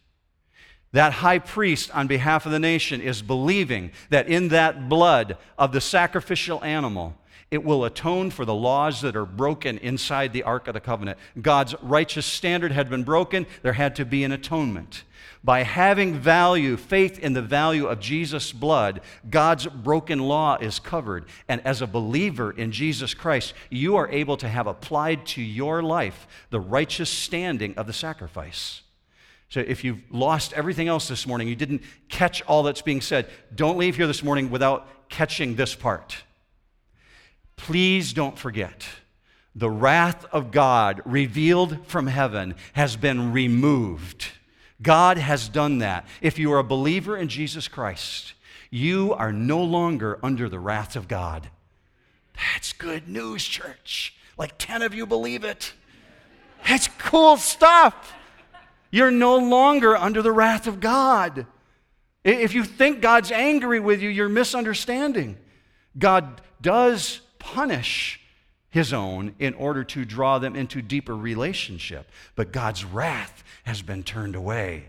That 0.91 1.13
high 1.13 1.39
priest, 1.39 1.91
on 1.93 2.07
behalf 2.07 2.45
of 2.45 2.51
the 2.51 2.59
nation, 2.59 3.01
is 3.01 3.21
believing 3.21 3.91
that 4.09 4.27
in 4.27 4.49
that 4.49 4.89
blood 4.89 5.37
of 5.57 5.71
the 5.71 5.81
sacrificial 5.81 6.63
animal, 6.63 7.15
it 7.49 7.63
will 7.63 7.85
atone 7.85 8.29
for 8.29 8.45
the 8.45 8.53
laws 8.53 9.01
that 9.01 9.15
are 9.15 9.25
broken 9.25 9.77
inside 9.77 10.33
the 10.33 10.43
Ark 10.43 10.67
of 10.67 10.73
the 10.73 10.81
Covenant. 10.81 11.17
God's 11.41 11.75
righteous 11.81 12.25
standard 12.25 12.71
had 12.71 12.89
been 12.89 13.03
broken, 13.03 13.45
there 13.61 13.73
had 13.73 13.95
to 13.97 14.05
be 14.05 14.23
an 14.23 14.31
atonement. 14.31 15.03
By 15.43 15.63
having 15.63 16.15
value, 16.15 16.75
faith 16.75 17.19
in 17.19 17.31
the 17.31 17.41
value 17.41 17.85
of 17.85 18.01
Jesus' 18.01 18.51
blood, 18.51 18.99
God's 19.29 19.65
broken 19.65 20.19
law 20.19 20.57
is 20.59 20.79
covered. 20.79 21.25
And 21.47 21.61
as 21.65 21.81
a 21.81 21.87
believer 21.87 22.51
in 22.51 22.73
Jesus 22.73 23.13
Christ, 23.13 23.53
you 23.69 23.95
are 23.95 24.09
able 24.09 24.35
to 24.37 24.49
have 24.49 24.67
applied 24.67 25.25
to 25.27 25.41
your 25.41 25.81
life 25.81 26.27
the 26.49 26.59
righteous 26.59 27.09
standing 27.09 27.75
of 27.75 27.87
the 27.87 27.93
sacrifice. 27.93 28.81
So 29.49 29.61
if 29.61 29.85
you've 29.85 30.01
lost 30.09 30.51
everything 30.51 30.89
else 30.89 31.07
this 31.07 31.25
morning, 31.25 31.47
you 31.47 31.55
didn't 31.55 31.83
catch 32.09 32.41
all 32.41 32.63
that's 32.63 32.81
being 32.81 32.99
said, 32.99 33.29
don't 33.55 33.77
leave 33.77 33.95
here 33.95 34.07
this 34.07 34.23
morning 34.23 34.51
without 34.51 35.07
catching 35.07 35.55
this 35.55 35.73
part. 35.73 36.23
Please 37.57 38.13
don't 38.13 38.37
forget 38.37 38.87
the 39.57 39.69
wrath 39.71 40.23
of 40.31 40.51
God 40.51 41.01
revealed 41.03 41.87
from 41.87 42.05
heaven 42.05 42.53
has 42.73 42.95
been 42.95 43.33
removed. 43.33 44.27
God 44.83 45.17
has 45.17 45.49
done 45.49 45.79
that. 45.79 46.05
If 46.21 46.37
you 46.37 46.53
are 46.53 46.59
a 46.59 46.63
believer 46.63 47.17
in 47.17 47.27
Jesus 47.27 47.67
Christ, 47.67 48.35
you 48.69 49.13
are 49.15 49.33
no 49.33 49.63
longer 49.63 50.19
under 50.21 50.47
the 50.47 50.59
wrath 50.59 50.95
of 50.95 51.07
God. 51.07 51.49
That's 52.53 52.71
good 52.71 53.07
news, 53.07 53.43
church. 53.43 54.13
Like 54.37 54.59
10 54.59 54.83
of 54.83 54.93
you 54.93 55.07
believe 55.07 55.43
it. 55.43 55.73
That's 56.67 56.87
cool 56.99 57.37
stuff. 57.37 58.13
You're 58.91 59.09
no 59.09 59.37
longer 59.37 59.97
under 59.97 60.21
the 60.21 60.31
wrath 60.31 60.67
of 60.67 60.79
God. 60.79 61.47
If 62.23 62.53
you 62.53 62.63
think 62.63 63.01
God's 63.01 63.31
angry 63.31 63.79
with 63.79 64.03
you, 64.03 64.09
you're 64.09 64.29
misunderstanding. 64.29 65.37
God 65.97 66.41
does 66.61 67.21
punish 67.39 68.19
his 68.69 68.93
own 68.93 69.35
in 69.39 69.53
order 69.53 69.83
to 69.83 70.05
draw 70.05 70.39
them 70.39 70.55
into 70.55 70.81
deeper 70.81 71.15
relationship. 71.15 72.09
But 72.35 72.51
God's 72.51 72.83
wrath 72.83 73.43
has 73.63 73.81
been 73.81 74.03
turned 74.03 74.35
away. 74.35 74.85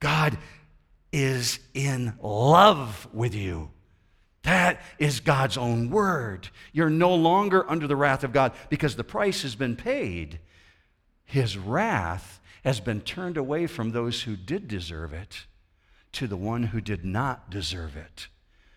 God 0.00 0.36
is 1.12 1.58
in 1.74 2.14
love 2.20 3.06
with 3.12 3.34
you. 3.34 3.70
That 4.42 4.80
is 4.98 5.20
God's 5.20 5.56
own 5.56 5.90
word. 5.90 6.48
You're 6.72 6.90
no 6.90 7.14
longer 7.14 7.68
under 7.70 7.86
the 7.86 7.96
wrath 7.96 8.24
of 8.24 8.32
God 8.32 8.52
because 8.68 8.96
the 8.96 9.04
price 9.04 9.42
has 9.42 9.54
been 9.54 9.76
paid. 9.76 10.38
His 11.24 11.56
wrath 11.56 12.40
has 12.62 12.80
been 12.80 13.00
turned 13.00 13.36
away 13.36 13.66
from 13.66 13.90
those 13.90 14.22
who 14.22 14.36
did 14.36 14.68
deserve 14.68 15.12
it 15.12 15.46
to 16.12 16.26
the 16.26 16.36
one 16.36 16.64
who 16.64 16.80
did 16.80 17.04
not 17.04 17.50
deserve 17.50 17.96
it 17.96 18.28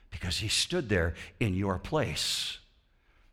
because 0.10 0.38
he 0.38 0.48
stood 0.48 0.90
there 0.90 1.16
in 1.40 1.54
your 1.54 1.78
place. 1.78 2.60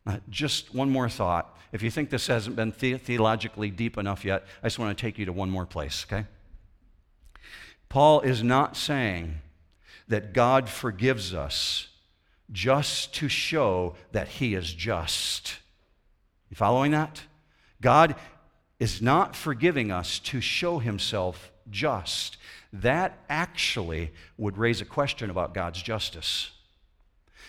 Uh, 0.06 0.18
just 0.28 0.74
one 0.74 0.90
more 0.90 1.08
thought. 1.08 1.56
If 1.72 1.82
you 1.82 1.90
think 1.90 2.10
this 2.10 2.26
hasn't 2.26 2.56
been 2.56 2.72
the- 2.78 2.98
theologically 2.98 3.70
deep 3.70 3.96
enough 3.96 4.24
yet, 4.24 4.44
I 4.62 4.66
just 4.66 4.78
want 4.78 4.96
to 4.96 5.00
take 5.00 5.18
you 5.18 5.24
to 5.24 5.32
one 5.32 5.50
more 5.50 5.66
place, 5.66 6.06
okay? 6.06 6.26
Paul 7.88 8.20
is 8.20 8.42
not 8.42 8.76
saying 8.76 9.36
that 10.08 10.32
God 10.32 10.68
forgives 10.68 11.32
us 11.32 11.88
just 12.52 13.14
to 13.14 13.28
show 13.28 13.96
that 14.12 14.28
he 14.28 14.54
is 14.54 14.74
just. 14.74 15.58
You 16.50 16.56
following 16.56 16.92
that? 16.92 17.22
God 17.80 18.14
is 18.78 19.00
not 19.00 19.34
forgiving 19.34 19.90
us 19.90 20.18
to 20.20 20.40
show 20.40 20.78
himself 20.78 21.52
just. 21.70 22.36
That 22.72 23.18
actually 23.28 24.12
would 24.36 24.58
raise 24.58 24.80
a 24.80 24.84
question 24.84 25.30
about 25.30 25.54
God's 25.54 25.80
justice. 25.80 26.50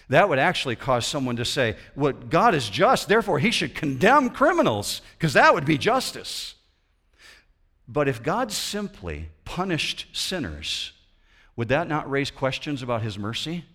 That 0.09 0.29
would 0.29 0.39
actually 0.39 0.75
cause 0.75 1.05
someone 1.05 1.35
to 1.37 1.45
say, 1.45 1.75
Well, 1.95 2.13
God 2.13 2.53
is 2.53 2.69
just, 2.69 3.07
therefore 3.07 3.39
he 3.39 3.51
should 3.51 3.73
condemn 3.73 4.29
criminals, 4.29 5.01
because 5.17 5.33
that 5.33 5.53
would 5.53 5.65
be 5.65 5.77
justice. 5.77 6.55
But 7.87 8.07
if 8.07 8.23
God 8.23 8.51
simply 8.51 9.29
punished 9.45 10.07
sinners, 10.13 10.91
would 11.55 11.69
that 11.69 11.87
not 11.87 12.09
raise 12.09 12.31
questions 12.31 12.81
about 12.81 13.01
his 13.01 13.17
mercy? 13.17 13.65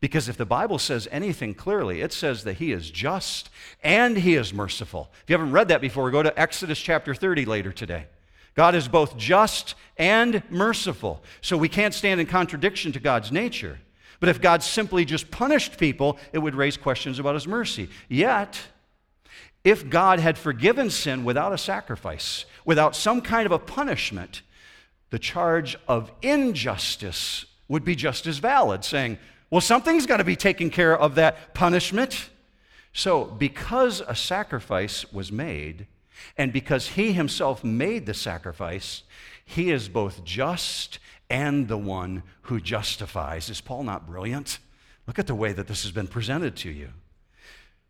Because 0.00 0.30
if 0.30 0.36
the 0.38 0.46
Bible 0.46 0.78
says 0.78 1.08
anything 1.10 1.54
clearly, 1.54 2.00
it 2.00 2.12
says 2.12 2.44
that 2.44 2.54
he 2.54 2.72
is 2.72 2.90
just 2.90 3.50
and 3.82 4.16
he 4.16 4.34
is 4.34 4.54
merciful. 4.54 5.10
If 5.22 5.30
you 5.30 5.34
haven't 5.34 5.52
read 5.52 5.68
that 5.68 5.82
before, 5.82 6.10
go 6.10 6.22
to 6.22 6.40
Exodus 6.40 6.78
chapter 6.78 7.14
30 7.14 7.44
later 7.44 7.70
today. 7.70 8.06
God 8.54 8.74
is 8.74 8.88
both 8.88 9.16
just 9.16 9.74
and 9.98 10.42
merciful. 10.50 11.22
So 11.42 11.56
we 11.56 11.68
can't 11.68 11.94
stand 11.94 12.20
in 12.20 12.26
contradiction 12.26 12.92
to 12.92 13.00
God's 13.00 13.30
nature. 13.30 13.78
But 14.20 14.28
if 14.28 14.40
God 14.40 14.62
simply 14.62 15.04
just 15.04 15.30
punished 15.30 15.78
people, 15.78 16.18
it 16.32 16.38
would 16.38 16.54
raise 16.54 16.76
questions 16.76 17.18
about 17.18 17.34
his 17.34 17.48
mercy. 17.48 17.88
Yet, 18.08 18.60
if 19.64 19.88
God 19.88 20.20
had 20.20 20.38
forgiven 20.38 20.90
sin 20.90 21.24
without 21.24 21.52
a 21.52 21.58
sacrifice, 21.58 22.44
without 22.64 22.94
some 22.94 23.22
kind 23.22 23.46
of 23.46 23.52
a 23.52 23.58
punishment, 23.58 24.42
the 25.08 25.18
charge 25.18 25.76
of 25.88 26.12
injustice 26.22 27.46
would 27.66 27.84
be 27.84 27.94
just 27.94 28.26
as 28.26 28.38
valid, 28.38 28.84
saying, 28.84 29.18
well, 29.50 29.60
something's 29.60 30.06
got 30.06 30.18
to 30.18 30.24
be 30.24 30.36
taken 30.36 30.70
care 30.70 30.96
of 30.96 31.16
that 31.16 31.54
punishment. 31.54 32.30
So, 32.92 33.24
because 33.24 34.00
a 34.06 34.14
sacrifice 34.14 35.12
was 35.12 35.32
made, 35.32 35.86
and 36.36 36.52
because 36.52 36.88
he 36.88 37.12
himself 37.12 37.64
made 37.64 38.06
the 38.06 38.14
sacrifice, 38.14 39.02
he 39.44 39.70
is 39.70 39.88
both 39.88 40.24
just 40.24 40.98
and 41.30 41.68
the 41.68 41.78
one 41.78 42.22
who 42.42 42.60
justifies. 42.60 43.48
Is 43.48 43.60
Paul 43.60 43.84
not 43.84 44.06
brilliant? 44.06 44.58
Look 45.06 45.18
at 45.18 45.26
the 45.26 45.34
way 45.34 45.52
that 45.52 45.66
this 45.66 45.82
has 45.82 45.92
been 45.92 46.08
presented 46.08 46.56
to 46.56 46.70
you. 46.70 46.90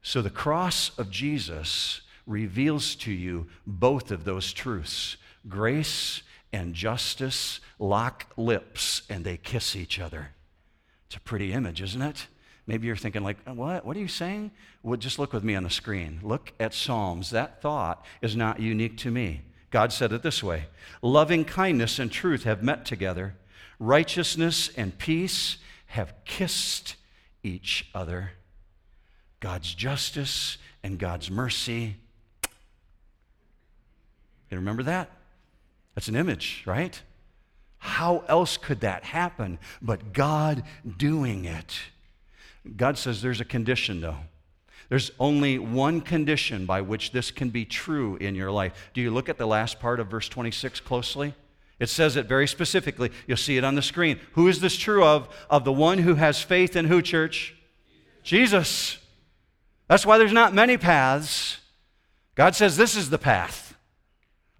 So 0.02 0.22
the 0.22 0.30
cross 0.30 0.96
of 0.98 1.10
Jesus 1.10 2.02
reveals 2.26 2.94
to 2.96 3.12
you 3.12 3.48
both 3.66 4.10
of 4.10 4.24
those 4.24 4.52
truths 4.52 5.16
grace 5.48 6.22
and 6.52 6.74
justice 6.74 7.60
lock 7.78 8.26
lips 8.36 9.02
and 9.08 9.24
they 9.24 9.36
kiss 9.36 9.74
each 9.74 9.98
other. 9.98 10.30
It's 11.06 11.16
a 11.16 11.20
pretty 11.20 11.52
image, 11.52 11.80
isn't 11.82 12.02
it? 12.02 12.26
Maybe 12.66 12.86
you're 12.86 12.94
thinking, 12.94 13.24
like, 13.24 13.38
what? 13.48 13.84
What 13.84 13.96
are 13.96 14.00
you 14.00 14.08
saying? 14.08 14.52
Well, 14.82 14.96
just 14.96 15.18
look 15.18 15.32
with 15.32 15.42
me 15.42 15.56
on 15.56 15.64
the 15.64 15.70
screen. 15.70 16.20
Look 16.22 16.52
at 16.60 16.72
Psalms. 16.72 17.30
That 17.30 17.60
thought 17.60 18.04
is 18.22 18.36
not 18.36 18.60
unique 18.60 18.96
to 18.98 19.10
me. 19.10 19.40
God 19.70 19.92
said 19.92 20.12
it 20.12 20.22
this 20.22 20.42
way 20.42 20.66
Loving 21.02 21.44
kindness 21.44 21.98
and 21.98 22.10
truth 22.10 22.44
have 22.44 22.62
met 22.62 22.84
together, 22.84 23.34
righteousness 23.78 24.70
and 24.76 24.96
peace 24.98 25.56
have 25.86 26.14
kissed 26.24 26.96
each 27.42 27.88
other. 27.94 28.32
God's 29.40 29.74
justice 29.74 30.58
and 30.82 30.98
God's 30.98 31.30
mercy. 31.30 31.96
You 34.50 34.58
remember 34.58 34.82
that? 34.82 35.10
That's 35.94 36.08
an 36.08 36.16
image, 36.16 36.62
right? 36.66 37.00
How 37.78 38.24
else 38.28 38.56
could 38.56 38.80
that 38.80 39.04
happen 39.04 39.58
but 39.80 40.12
God 40.12 40.64
doing 40.98 41.46
it? 41.46 41.80
God 42.76 42.98
says 42.98 43.22
there's 43.22 43.40
a 43.40 43.44
condition, 43.44 44.00
though. 44.00 44.18
There's 44.90 45.12
only 45.20 45.58
one 45.58 46.00
condition 46.00 46.66
by 46.66 46.80
which 46.80 47.12
this 47.12 47.30
can 47.30 47.50
be 47.50 47.64
true 47.64 48.16
in 48.16 48.34
your 48.34 48.50
life. 48.50 48.90
Do 48.92 49.00
you 49.00 49.12
look 49.12 49.28
at 49.28 49.38
the 49.38 49.46
last 49.46 49.78
part 49.78 50.00
of 50.00 50.08
verse 50.08 50.28
26 50.28 50.80
closely? 50.80 51.32
It 51.78 51.88
says 51.88 52.16
it 52.16 52.26
very 52.26 52.48
specifically. 52.48 53.12
You'll 53.28 53.36
see 53.36 53.56
it 53.56 53.62
on 53.62 53.76
the 53.76 53.82
screen. 53.82 54.18
Who 54.32 54.48
is 54.48 54.60
this 54.60 54.76
true 54.76 55.04
of? 55.04 55.28
Of 55.48 55.64
the 55.64 55.72
one 55.72 55.98
who 55.98 56.16
has 56.16 56.42
faith 56.42 56.74
in 56.74 56.86
who, 56.86 57.02
church? 57.02 57.54
Jesus. 58.24 58.98
That's 59.86 60.04
why 60.04 60.18
there's 60.18 60.32
not 60.32 60.54
many 60.54 60.76
paths. 60.76 61.58
God 62.34 62.56
says 62.56 62.76
this 62.76 62.96
is 62.96 63.10
the 63.10 63.18
path 63.18 63.76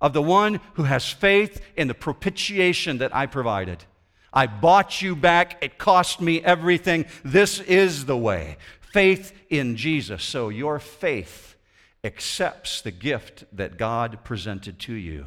of 0.01 0.13
the 0.13 0.23
one 0.23 0.61
who 0.75 0.85
has 0.85 1.11
faith 1.11 1.61
in 1.77 1.89
the 1.89 1.95
propitiation 1.95 2.99
that 2.99 3.15
I 3.15 3.27
provided. 3.27 3.85
I 4.33 4.47
bought 4.47 5.03
you 5.03 5.17
back. 5.17 5.59
It 5.61 5.77
cost 5.77 6.21
me 6.21 6.41
everything. 6.41 7.07
This 7.25 7.59
is 7.59 8.05
the 8.05 8.17
way 8.17 8.59
faith 8.93 9.33
in 9.49 9.77
Jesus. 9.77 10.23
So 10.23 10.49
your 10.49 10.79
faith 10.79 11.57
accepts 12.05 12.81
the 12.81 12.91
gift 12.91 13.45
that 13.53 13.79
God 13.79 14.25
presented 14.25 14.79
to 14.81 14.95
you. 14.95 15.27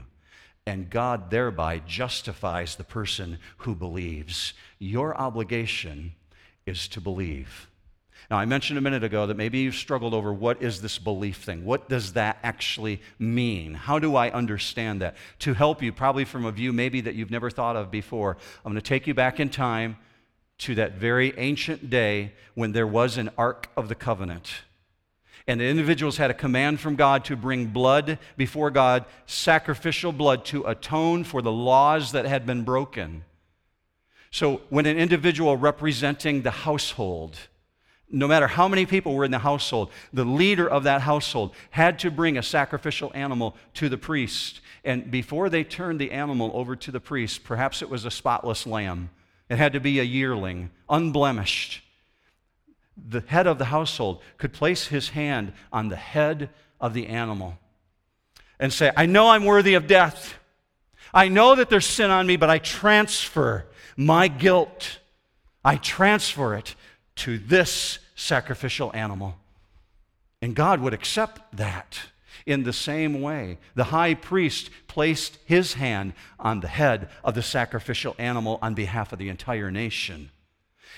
And 0.66 0.90
God 0.90 1.30
thereby 1.30 1.80
justifies 1.80 2.76
the 2.76 2.86
person 2.86 3.40
who 3.58 3.76
believes. 3.76 4.54
Your 4.80 5.16
obligation 5.16 6.14
is 6.66 6.88
to 6.90 7.02
believe. 7.02 7.68
Now, 8.32 8.38
I 8.38 8.46
mentioned 8.46 8.80
a 8.80 8.82
minute 8.82 9.04
ago 9.04 9.28
that 9.28 9.36
maybe 9.36 9.60
you've 9.60 9.76
struggled 9.76 10.14
over 10.14 10.34
what 10.34 10.62
is 10.64 10.82
this 10.82 10.98
belief 10.98 11.38
thing? 11.38 11.66
What 11.66 11.90
does 11.90 12.14
that 12.14 12.38
actually 12.42 13.02
mean? 13.20 13.74
How 13.74 14.00
do 14.00 14.16
I 14.16 14.32
understand 14.32 15.02
that? 15.02 15.18
To 15.40 15.54
help 15.54 15.82
you, 15.82 15.92
probably 15.92 16.24
from 16.24 16.46
a 16.46 16.52
view 16.52 16.72
maybe 16.72 17.02
that 17.02 17.16
you've 17.16 17.32
never 17.32 17.50
thought 17.50 17.76
of 17.76 17.92
before, 17.92 18.38
I'm 18.64 18.72
going 18.72 18.82
to 18.82 18.88
take 18.88 19.08
you 19.08 19.14
back 19.14 19.42
in 19.42 19.50
time 19.50 19.98
to 20.60 20.76
that 20.76 20.94
very 20.94 21.34
ancient 21.38 21.90
day 21.90 22.34
when 22.54 22.72
there 22.72 22.88
was 22.88 23.18
an 23.18 23.30
Ark 23.38 23.70
of 23.76 23.90
the 23.90 23.96
Covenant. 23.96 24.52
And 25.48 25.60
the 25.60 25.66
individuals 25.66 26.18
had 26.18 26.32
a 26.32 26.34
command 26.34 26.80
from 26.80 26.96
God 26.96 27.26
to 27.26 27.36
bring 27.36 27.68
blood 27.68 28.18
before 28.38 28.72
God, 28.72 29.06
sacrificial 29.26 30.14
blood, 30.14 30.46
to 30.46 30.64
atone 30.64 31.26
for 31.26 31.42
the 31.42 31.52
laws 31.52 32.14
that 32.14 32.26
had 32.26 32.46
been 32.46 32.64
broken. 32.64 33.26
So, 34.32 34.62
when 34.70 34.86
an 34.86 34.98
individual 34.98 35.58
representing 35.58 36.42
the 36.42 36.52
household, 36.52 37.38
no 38.10 38.28
matter 38.28 38.48
how 38.48 38.68
many 38.68 38.86
people 38.86 39.16
were 39.16 39.26
in 39.26 39.32
the 39.32 39.40
household, 39.40 39.92
the 40.14 40.24
leader 40.24 40.68
of 40.68 40.84
that 40.84 41.02
household 41.02 41.54
had 41.72 42.00
to 42.00 42.10
bring 42.10 42.38
a 42.38 42.44
sacrificial 42.44 43.12
animal 43.14 43.56
to 43.74 43.90
the 43.90 43.98
priest. 43.98 44.62
And 44.86 45.12
before 45.12 45.50
they 45.50 45.64
turned 45.64 46.00
the 46.00 46.12
animal 46.12 46.52
over 46.54 46.76
to 46.76 46.92
the 46.92 47.00
priest, 47.00 47.44
perhaps 47.44 47.82
it 47.82 47.90
was 47.90 48.06
a 48.06 48.12
spotless 48.12 48.66
lamb, 48.66 49.10
it 49.50 49.58
had 49.58 49.74
to 49.74 49.80
be 49.80 50.00
a 50.00 50.04
yearling, 50.04 50.72
unblemished. 50.90 51.82
The 52.98 53.22
head 53.22 53.48
of 53.48 53.58
the 53.58 53.66
household 53.66 54.22
could 54.38 54.54
place 54.54 54.88
his 54.88 55.10
hand 55.10 55.54
on 55.72 55.90
the 55.90 55.96
head 55.96 56.50
of 56.80 56.94
the 56.94 57.08
animal 57.08 57.58
and 58.60 58.72
say, 58.72 58.92
I 58.96 59.06
know 59.06 59.30
I'm 59.30 59.46
worthy 59.46 59.74
of 59.74 59.88
death. 59.88 60.36
I 61.14 61.28
know 61.28 61.56
that 61.56 61.70
there's 61.70 61.86
sin 61.86 62.12
on 62.12 62.26
me, 62.26 62.38
but 62.38 62.50
I 62.50 62.60
transfer 62.60 63.66
my 63.98 64.28
guilt. 64.28 65.00
I 65.64 65.78
transfer 65.78 66.56
it 66.56 66.76
to 67.18 67.38
this 67.38 68.00
sacrificial 68.16 68.92
animal. 68.94 69.36
And 70.42 70.56
God 70.56 70.82
would 70.82 70.94
accept 70.94 71.42
that. 71.58 72.00
In 72.46 72.64
the 72.64 72.74
same 72.74 73.22
way, 73.22 73.58
the 73.76 73.86
high 73.86 74.14
priest 74.14 74.70
placed 74.88 75.38
his 75.46 75.76
hand 75.76 76.14
on 76.40 76.60
the 76.60 76.68
head 76.68 77.10
of 77.24 77.36
the 77.36 77.42
sacrificial 77.42 78.16
animal 78.18 78.60
on 78.62 78.74
behalf 78.74 79.14
of 79.14 79.20
the 79.20 79.30
entire 79.30 79.72
nation 79.72 80.30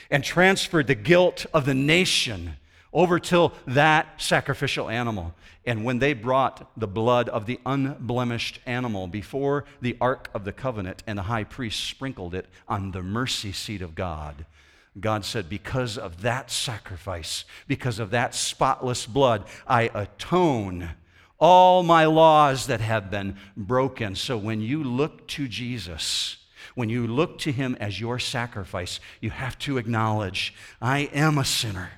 and 0.09 0.23
transferred 0.23 0.87
the 0.87 0.95
guilt 0.95 1.45
of 1.53 1.65
the 1.65 1.73
nation 1.73 2.57
over 2.93 3.19
to 3.19 3.51
that 3.67 4.21
sacrificial 4.21 4.89
animal. 4.89 5.35
And 5.65 5.83
when 5.83 5.99
they 5.99 6.13
brought 6.13 6.71
the 6.79 6.87
blood 6.87 7.27
of 7.29 7.45
the 7.45 7.59
unblemished 7.65 8.59
animal 8.65 9.07
before 9.07 9.65
the 9.81 9.97
Ark 9.99 10.29
of 10.33 10.45
the 10.45 10.53
Covenant, 10.53 11.03
and 11.05 11.17
the 11.17 11.23
high 11.23 11.43
priest 11.43 11.83
sprinkled 11.83 12.33
it 12.33 12.47
on 12.67 12.91
the 12.91 13.03
mercy 13.03 13.51
seat 13.51 13.81
of 13.81 13.95
God, 13.95 14.45
God 14.97 15.25
said, 15.25 15.49
Because 15.49 15.97
of 15.97 16.21
that 16.21 16.49
sacrifice, 16.49 17.43
because 17.67 17.99
of 17.99 18.11
that 18.11 18.33
spotless 18.33 19.05
blood, 19.05 19.43
I 19.67 19.89
atone 19.93 20.91
all 21.39 21.83
my 21.83 22.05
laws 22.05 22.67
that 22.67 22.81
have 22.81 23.11
been 23.11 23.37
broken. 23.57 24.15
So 24.15 24.37
when 24.37 24.61
you 24.61 24.83
look 24.83 25.27
to 25.29 25.47
Jesus, 25.47 26.37
when 26.75 26.89
you 26.89 27.07
look 27.07 27.37
to 27.39 27.51
him 27.51 27.75
as 27.79 27.99
your 27.99 28.19
sacrifice, 28.19 28.99
you 29.21 29.29
have 29.29 29.57
to 29.59 29.77
acknowledge, 29.77 30.53
I 30.81 31.09
am 31.13 31.37
a 31.37 31.45
sinner. 31.45 31.89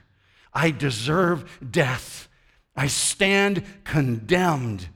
I 0.54 0.72
deserve 0.72 1.60
death. 1.72 2.28
I 2.76 2.88
stand 2.88 3.64
condemned. 3.84 4.90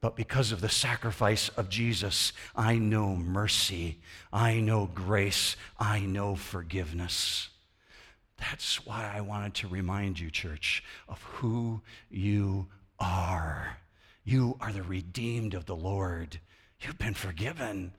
But 0.00 0.14
because 0.14 0.52
of 0.52 0.60
the 0.60 0.68
sacrifice 0.68 1.48
of 1.50 1.68
Jesus, 1.68 2.32
I 2.54 2.76
know 2.76 3.16
mercy, 3.16 4.00
I 4.32 4.60
know 4.60 4.86
grace, 4.94 5.56
I 5.78 6.00
know 6.00 6.36
forgiveness. 6.36 7.48
That's 8.38 8.84
why 8.84 9.10
I 9.12 9.22
wanted 9.22 9.54
to 9.54 9.68
remind 9.68 10.20
you, 10.20 10.30
church, 10.30 10.84
of 11.08 11.22
who 11.22 11.80
you 12.10 12.68
are. 12.98 13.78
You 14.24 14.56
are 14.60 14.72
the 14.72 14.82
redeemed 14.82 15.54
of 15.54 15.66
the 15.66 15.76
Lord. 15.76 16.40
You've 16.80 16.98
been 16.98 17.14
forgiven. 17.14 17.92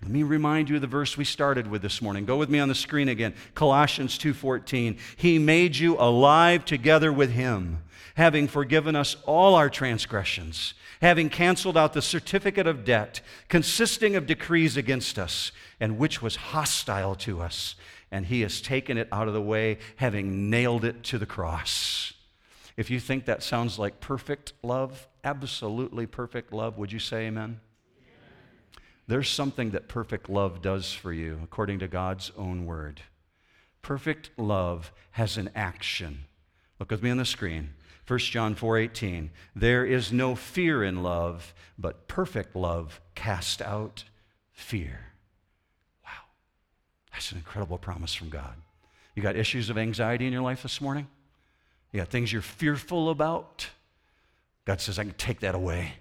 Let 0.00 0.10
me 0.10 0.22
remind 0.22 0.68
you 0.68 0.76
of 0.76 0.80
the 0.80 0.86
verse 0.86 1.16
we 1.16 1.24
started 1.24 1.68
with 1.68 1.82
this 1.82 2.00
morning. 2.00 2.24
Go 2.24 2.36
with 2.36 2.48
me 2.48 2.60
on 2.60 2.68
the 2.68 2.74
screen 2.74 3.08
again. 3.08 3.34
Colossians 3.54 4.16
2:14. 4.16 4.98
He 5.16 5.38
made 5.38 5.76
you 5.76 5.96
alive 5.98 6.64
together 6.64 7.12
with 7.12 7.32
him, 7.32 7.82
having 8.14 8.46
forgiven 8.46 8.94
us 8.94 9.16
all 9.26 9.54
our 9.54 9.68
transgressions 9.68 10.74
having 11.00 11.28
canceled 11.28 11.76
out 11.76 11.92
the 11.92 12.02
certificate 12.02 12.66
of 12.66 12.84
debt 12.84 13.20
consisting 13.48 14.16
of 14.16 14.26
decrees 14.26 14.76
against 14.76 15.18
us, 15.18 15.52
and 15.80 15.98
which 15.98 16.20
was 16.20 16.36
hostile 16.36 17.14
to 17.14 17.40
us. 17.40 17.74
And 18.10 18.26
he 18.26 18.40
has 18.40 18.60
taken 18.60 18.96
it 18.96 19.08
out 19.12 19.28
of 19.28 19.34
the 19.34 19.42
way, 19.42 19.78
having 19.96 20.50
nailed 20.50 20.84
it 20.84 21.02
to 21.04 21.18
the 21.18 21.26
cross. 21.26 22.14
If 22.78 22.90
you 22.90 23.00
think 23.00 23.24
that 23.24 23.42
sounds 23.42 23.76
like 23.76 23.98
perfect 23.98 24.52
love, 24.62 25.08
absolutely 25.24 26.06
perfect 26.06 26.52
love, 26.52 26.78
would 26.78 26.92
you 26.92 27.00
say 27.00 27.26
amen? 27.26 27.58
There's 29.08 29.28
something 29.28 29.70
that 29.70 29.88
perfect 29.88 30.30
love 30.30 30.62
does 30.62 30.92
for 30.92 31.12
you, 31.12 31.40
according 31.42 31.80
to 31.80 31.88
God's 31.88 32.30
own 32.36 32.66
word. 32.66 33.00
Perfect 33.82 34.30
love 34.36 34.92
has 35.10 35.36
an 35.36 35.50
action. 35.56 36.26
Look 36.78 36.92
with 36.92 37.02
me 37.02 37.10
on 37.10 37.16
the 37.16 37.24
screen. 37.24 37.70
1 38.06 38.18
John 38.20 38.54
4:18 38.54 39.30
There 39.56 39.84
is 39.84 40.12
no 40.12 40.36
fear 40.36 40.84
in 40.84 41.02
love, 41.02 41.54
but 41.76 42.06
perfect 42.06 42.54
love 42.54 43.00
casts 43.16 43.60
out 43.60 44.04
fear. 44.52 45.00
Wow. 46.04 46.28
That's 47.10 47.32
an 47.32 47.38
incredible 47.38 47.78
promise 47.78 48.14
from 48.14 48.28
God. 48.28 48.54
You 49.16 49.22
got 49.24 49.34
issues 49.34 49.68
of 49.68 49.76
anxiety 49.76 50.28
in 50.28 50.32
your 50.32 50.42
life 50.42 50.62
this 50.62 50.80
morning? 50.80 51.08
You 51.92 52.00
got 52.00 52.08
things 52.08 52.32
you're 52.32 52.42
fearful 52.42 53.10
about? 53.10 53.68
God 54.64 54.80
says, 54.80 54.98
I 54.98 55.04
can 55.04 55.14
take 55.14 55.40
that 55.40 55.54
away. 55.54 55.94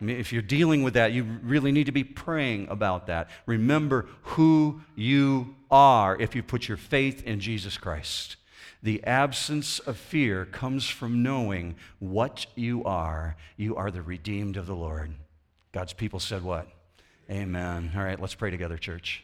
I 0.00 0.04
mean, 0.04 0.18
if 0.18 0.32
you're 0.32 0.42
dealing 0.42 0.82
with 0.82 0.94
that, 0.94 1.12
you 1.12 1.22
really 1.42 1.70
need 1.70 1.86
to 1.86 1.92
be 1.92 2.02
praying 2.02 2.66
about 2.68 3.06
that. 3.06 3.30
Remember 3.46 4.06
who 4.22 4.80
you 4.96 5.54
are 5.70 6.20
if 6.20 6.34
you 6.34 6.42
put 6.42 6.66
your 6.66 6.76
faith 6.76 7.22
in 7.22 7.38
Jesus 7.38 7.78
Christ. 7.78 8.36
The 8.82 9.04
absence 9.04 9.78
of 9.78 9.96
fear 9.96 10.44
comes 10.44 10.88
from 10.88 11.22
knowing 11.22 11.76
what 12.00 12.46
you 12.56 12.82
are. 12.82 13.36
You 13.56 13.76
are 13.76 13.92
the 13.92 14.02
redeemed 14.02 14.56
of 14.56 14.66
the 14.66 14.74
Lord. 14.74 15.12
God's 15.70 15.92
people 15.92 16.18
said 16.18 16.42
what? 16.42 16.66
Amen. 17.30 17.92
All 17.94 18.02
right, 18.02 18.20
let's 18.20 18.34
pray 18.34 18.50
together, 18.50 18.76
church. 18.76 19.22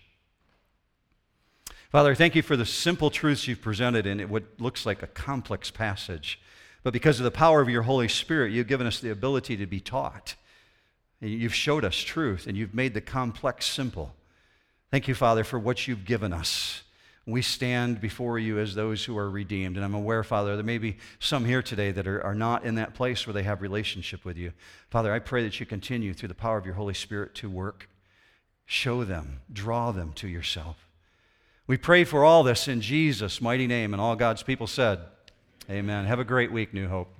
Father, 1.90 2.14
thank 2.14 2.34
you 2.34 2.42
for 2.42 2.56
the 2.56 2.66
simple 2.66 3.10
truths 3.10 3.48
you've 3.48 3.62
presented 3.62 4.06
in 4.06 4.28
what 4.28 4.44
looks 4.58 4.84
like 4.84 5.02
a 5.02 5.06
complex 5.06 5.70
passage. 5.70 6.40
But 6.82 6.92
because 6.92 7.18
of 7.18 7.24
the 7.24 7.30
power 7.30 7.60
of 7.60 7.68
your 7.68 7.82
Holy 7.82 8.08
Spirit, 8.08 8.52
you've 8.52 8.66
given 8.66 8.86
us 8.86 9.00
the 9.00 9.10
ability 9.10 9.56
to 9.56 9.66
be 9.66 9.80
taught. 9.80 10.34
You've 11.20 11.54
showed 11.54 11.84
us 11.84 11.96
truth, 11.96 12.46
and 12.46 12.56
you've 12.56 12.74
made 12.74 12.94
the 12.94 13.00
complex 13.00 13.66
simple. 13.66 14.14
Thank 14.90 15.08
you, 15.08 15.14
Father, 15.14 15.44
for 15.44 15.58
what 15.58 15.88
you've 15.88 16.04
given 16.04 16.32
us 16.32 16.82
we 17.28 17.42
stand 17.42 18.00
before 18.00 18.38
you 18.38 18.58
as 18.58 18.74
those 18.74 19.04
who 19.04 19.16
are 19.18 19.30
redeemed. 19.30 19.76
And 19.76 19.84
I'm 19.84 19.94
aware, 19.94 20.24
Father, 20.24 20.56
there 20.56 20.64
may 20.64 20.78
be 20.78 20.96
some 21.20 21.44
here 21.44 21.62
today 21.62 21.92
that 21.92 22.08
are, 22.08 22.24
are 22.24 22.34
not 22.34 22.64
in 22.64 22.76
that 22.76 22.94
place 22.94 23.26
where 23.26 23.34
they 23.34 23.42
have 23.42 23.60
relationship 23.60 24.24
with 24.24 24.38
you. 24.38 24.52
Father, 24.88 25.12
I 25.12 25.18
pray 25.18 25.42
that 25.42 25.60
you 25.60 25.66
continue 25.66 26.14
through 26.14 26.28
the 26.28 26.34
power 26.34 26.56
of 26.56 26.64
your 26.64 26.76
Holy 26.76 26.94
Spirit 26.94 27.34
to 27.36 27.50
work. 27.50 27.90
Show 28.64 29.04
them, 29.04 29.40
draw 29.52 29.92
them 29.92 30.14
to 30.14 30.26
yourself. 30.26 30.87
We 31.68 31.76
pray 31.76 32.04
for 32.04 32.24
all 32.24 32.42
this 32.42 32.66
in 32.66 32.80
Jesus' 32.80 33.40
mighty 33.40 33.66
name. 33.66 33.92
And 33.92 34.00
all 34.00 34.16
God's 34.16 34.42
people 34.42 34.66
said, 34.66 35.00
Amen. 35.70 36.06
Have 36.06 36.18
a 36.18 36.24
great 36.24 36.50
week, 36.50 36.72
New 36.72 36.88
Hope. 36.88 37.14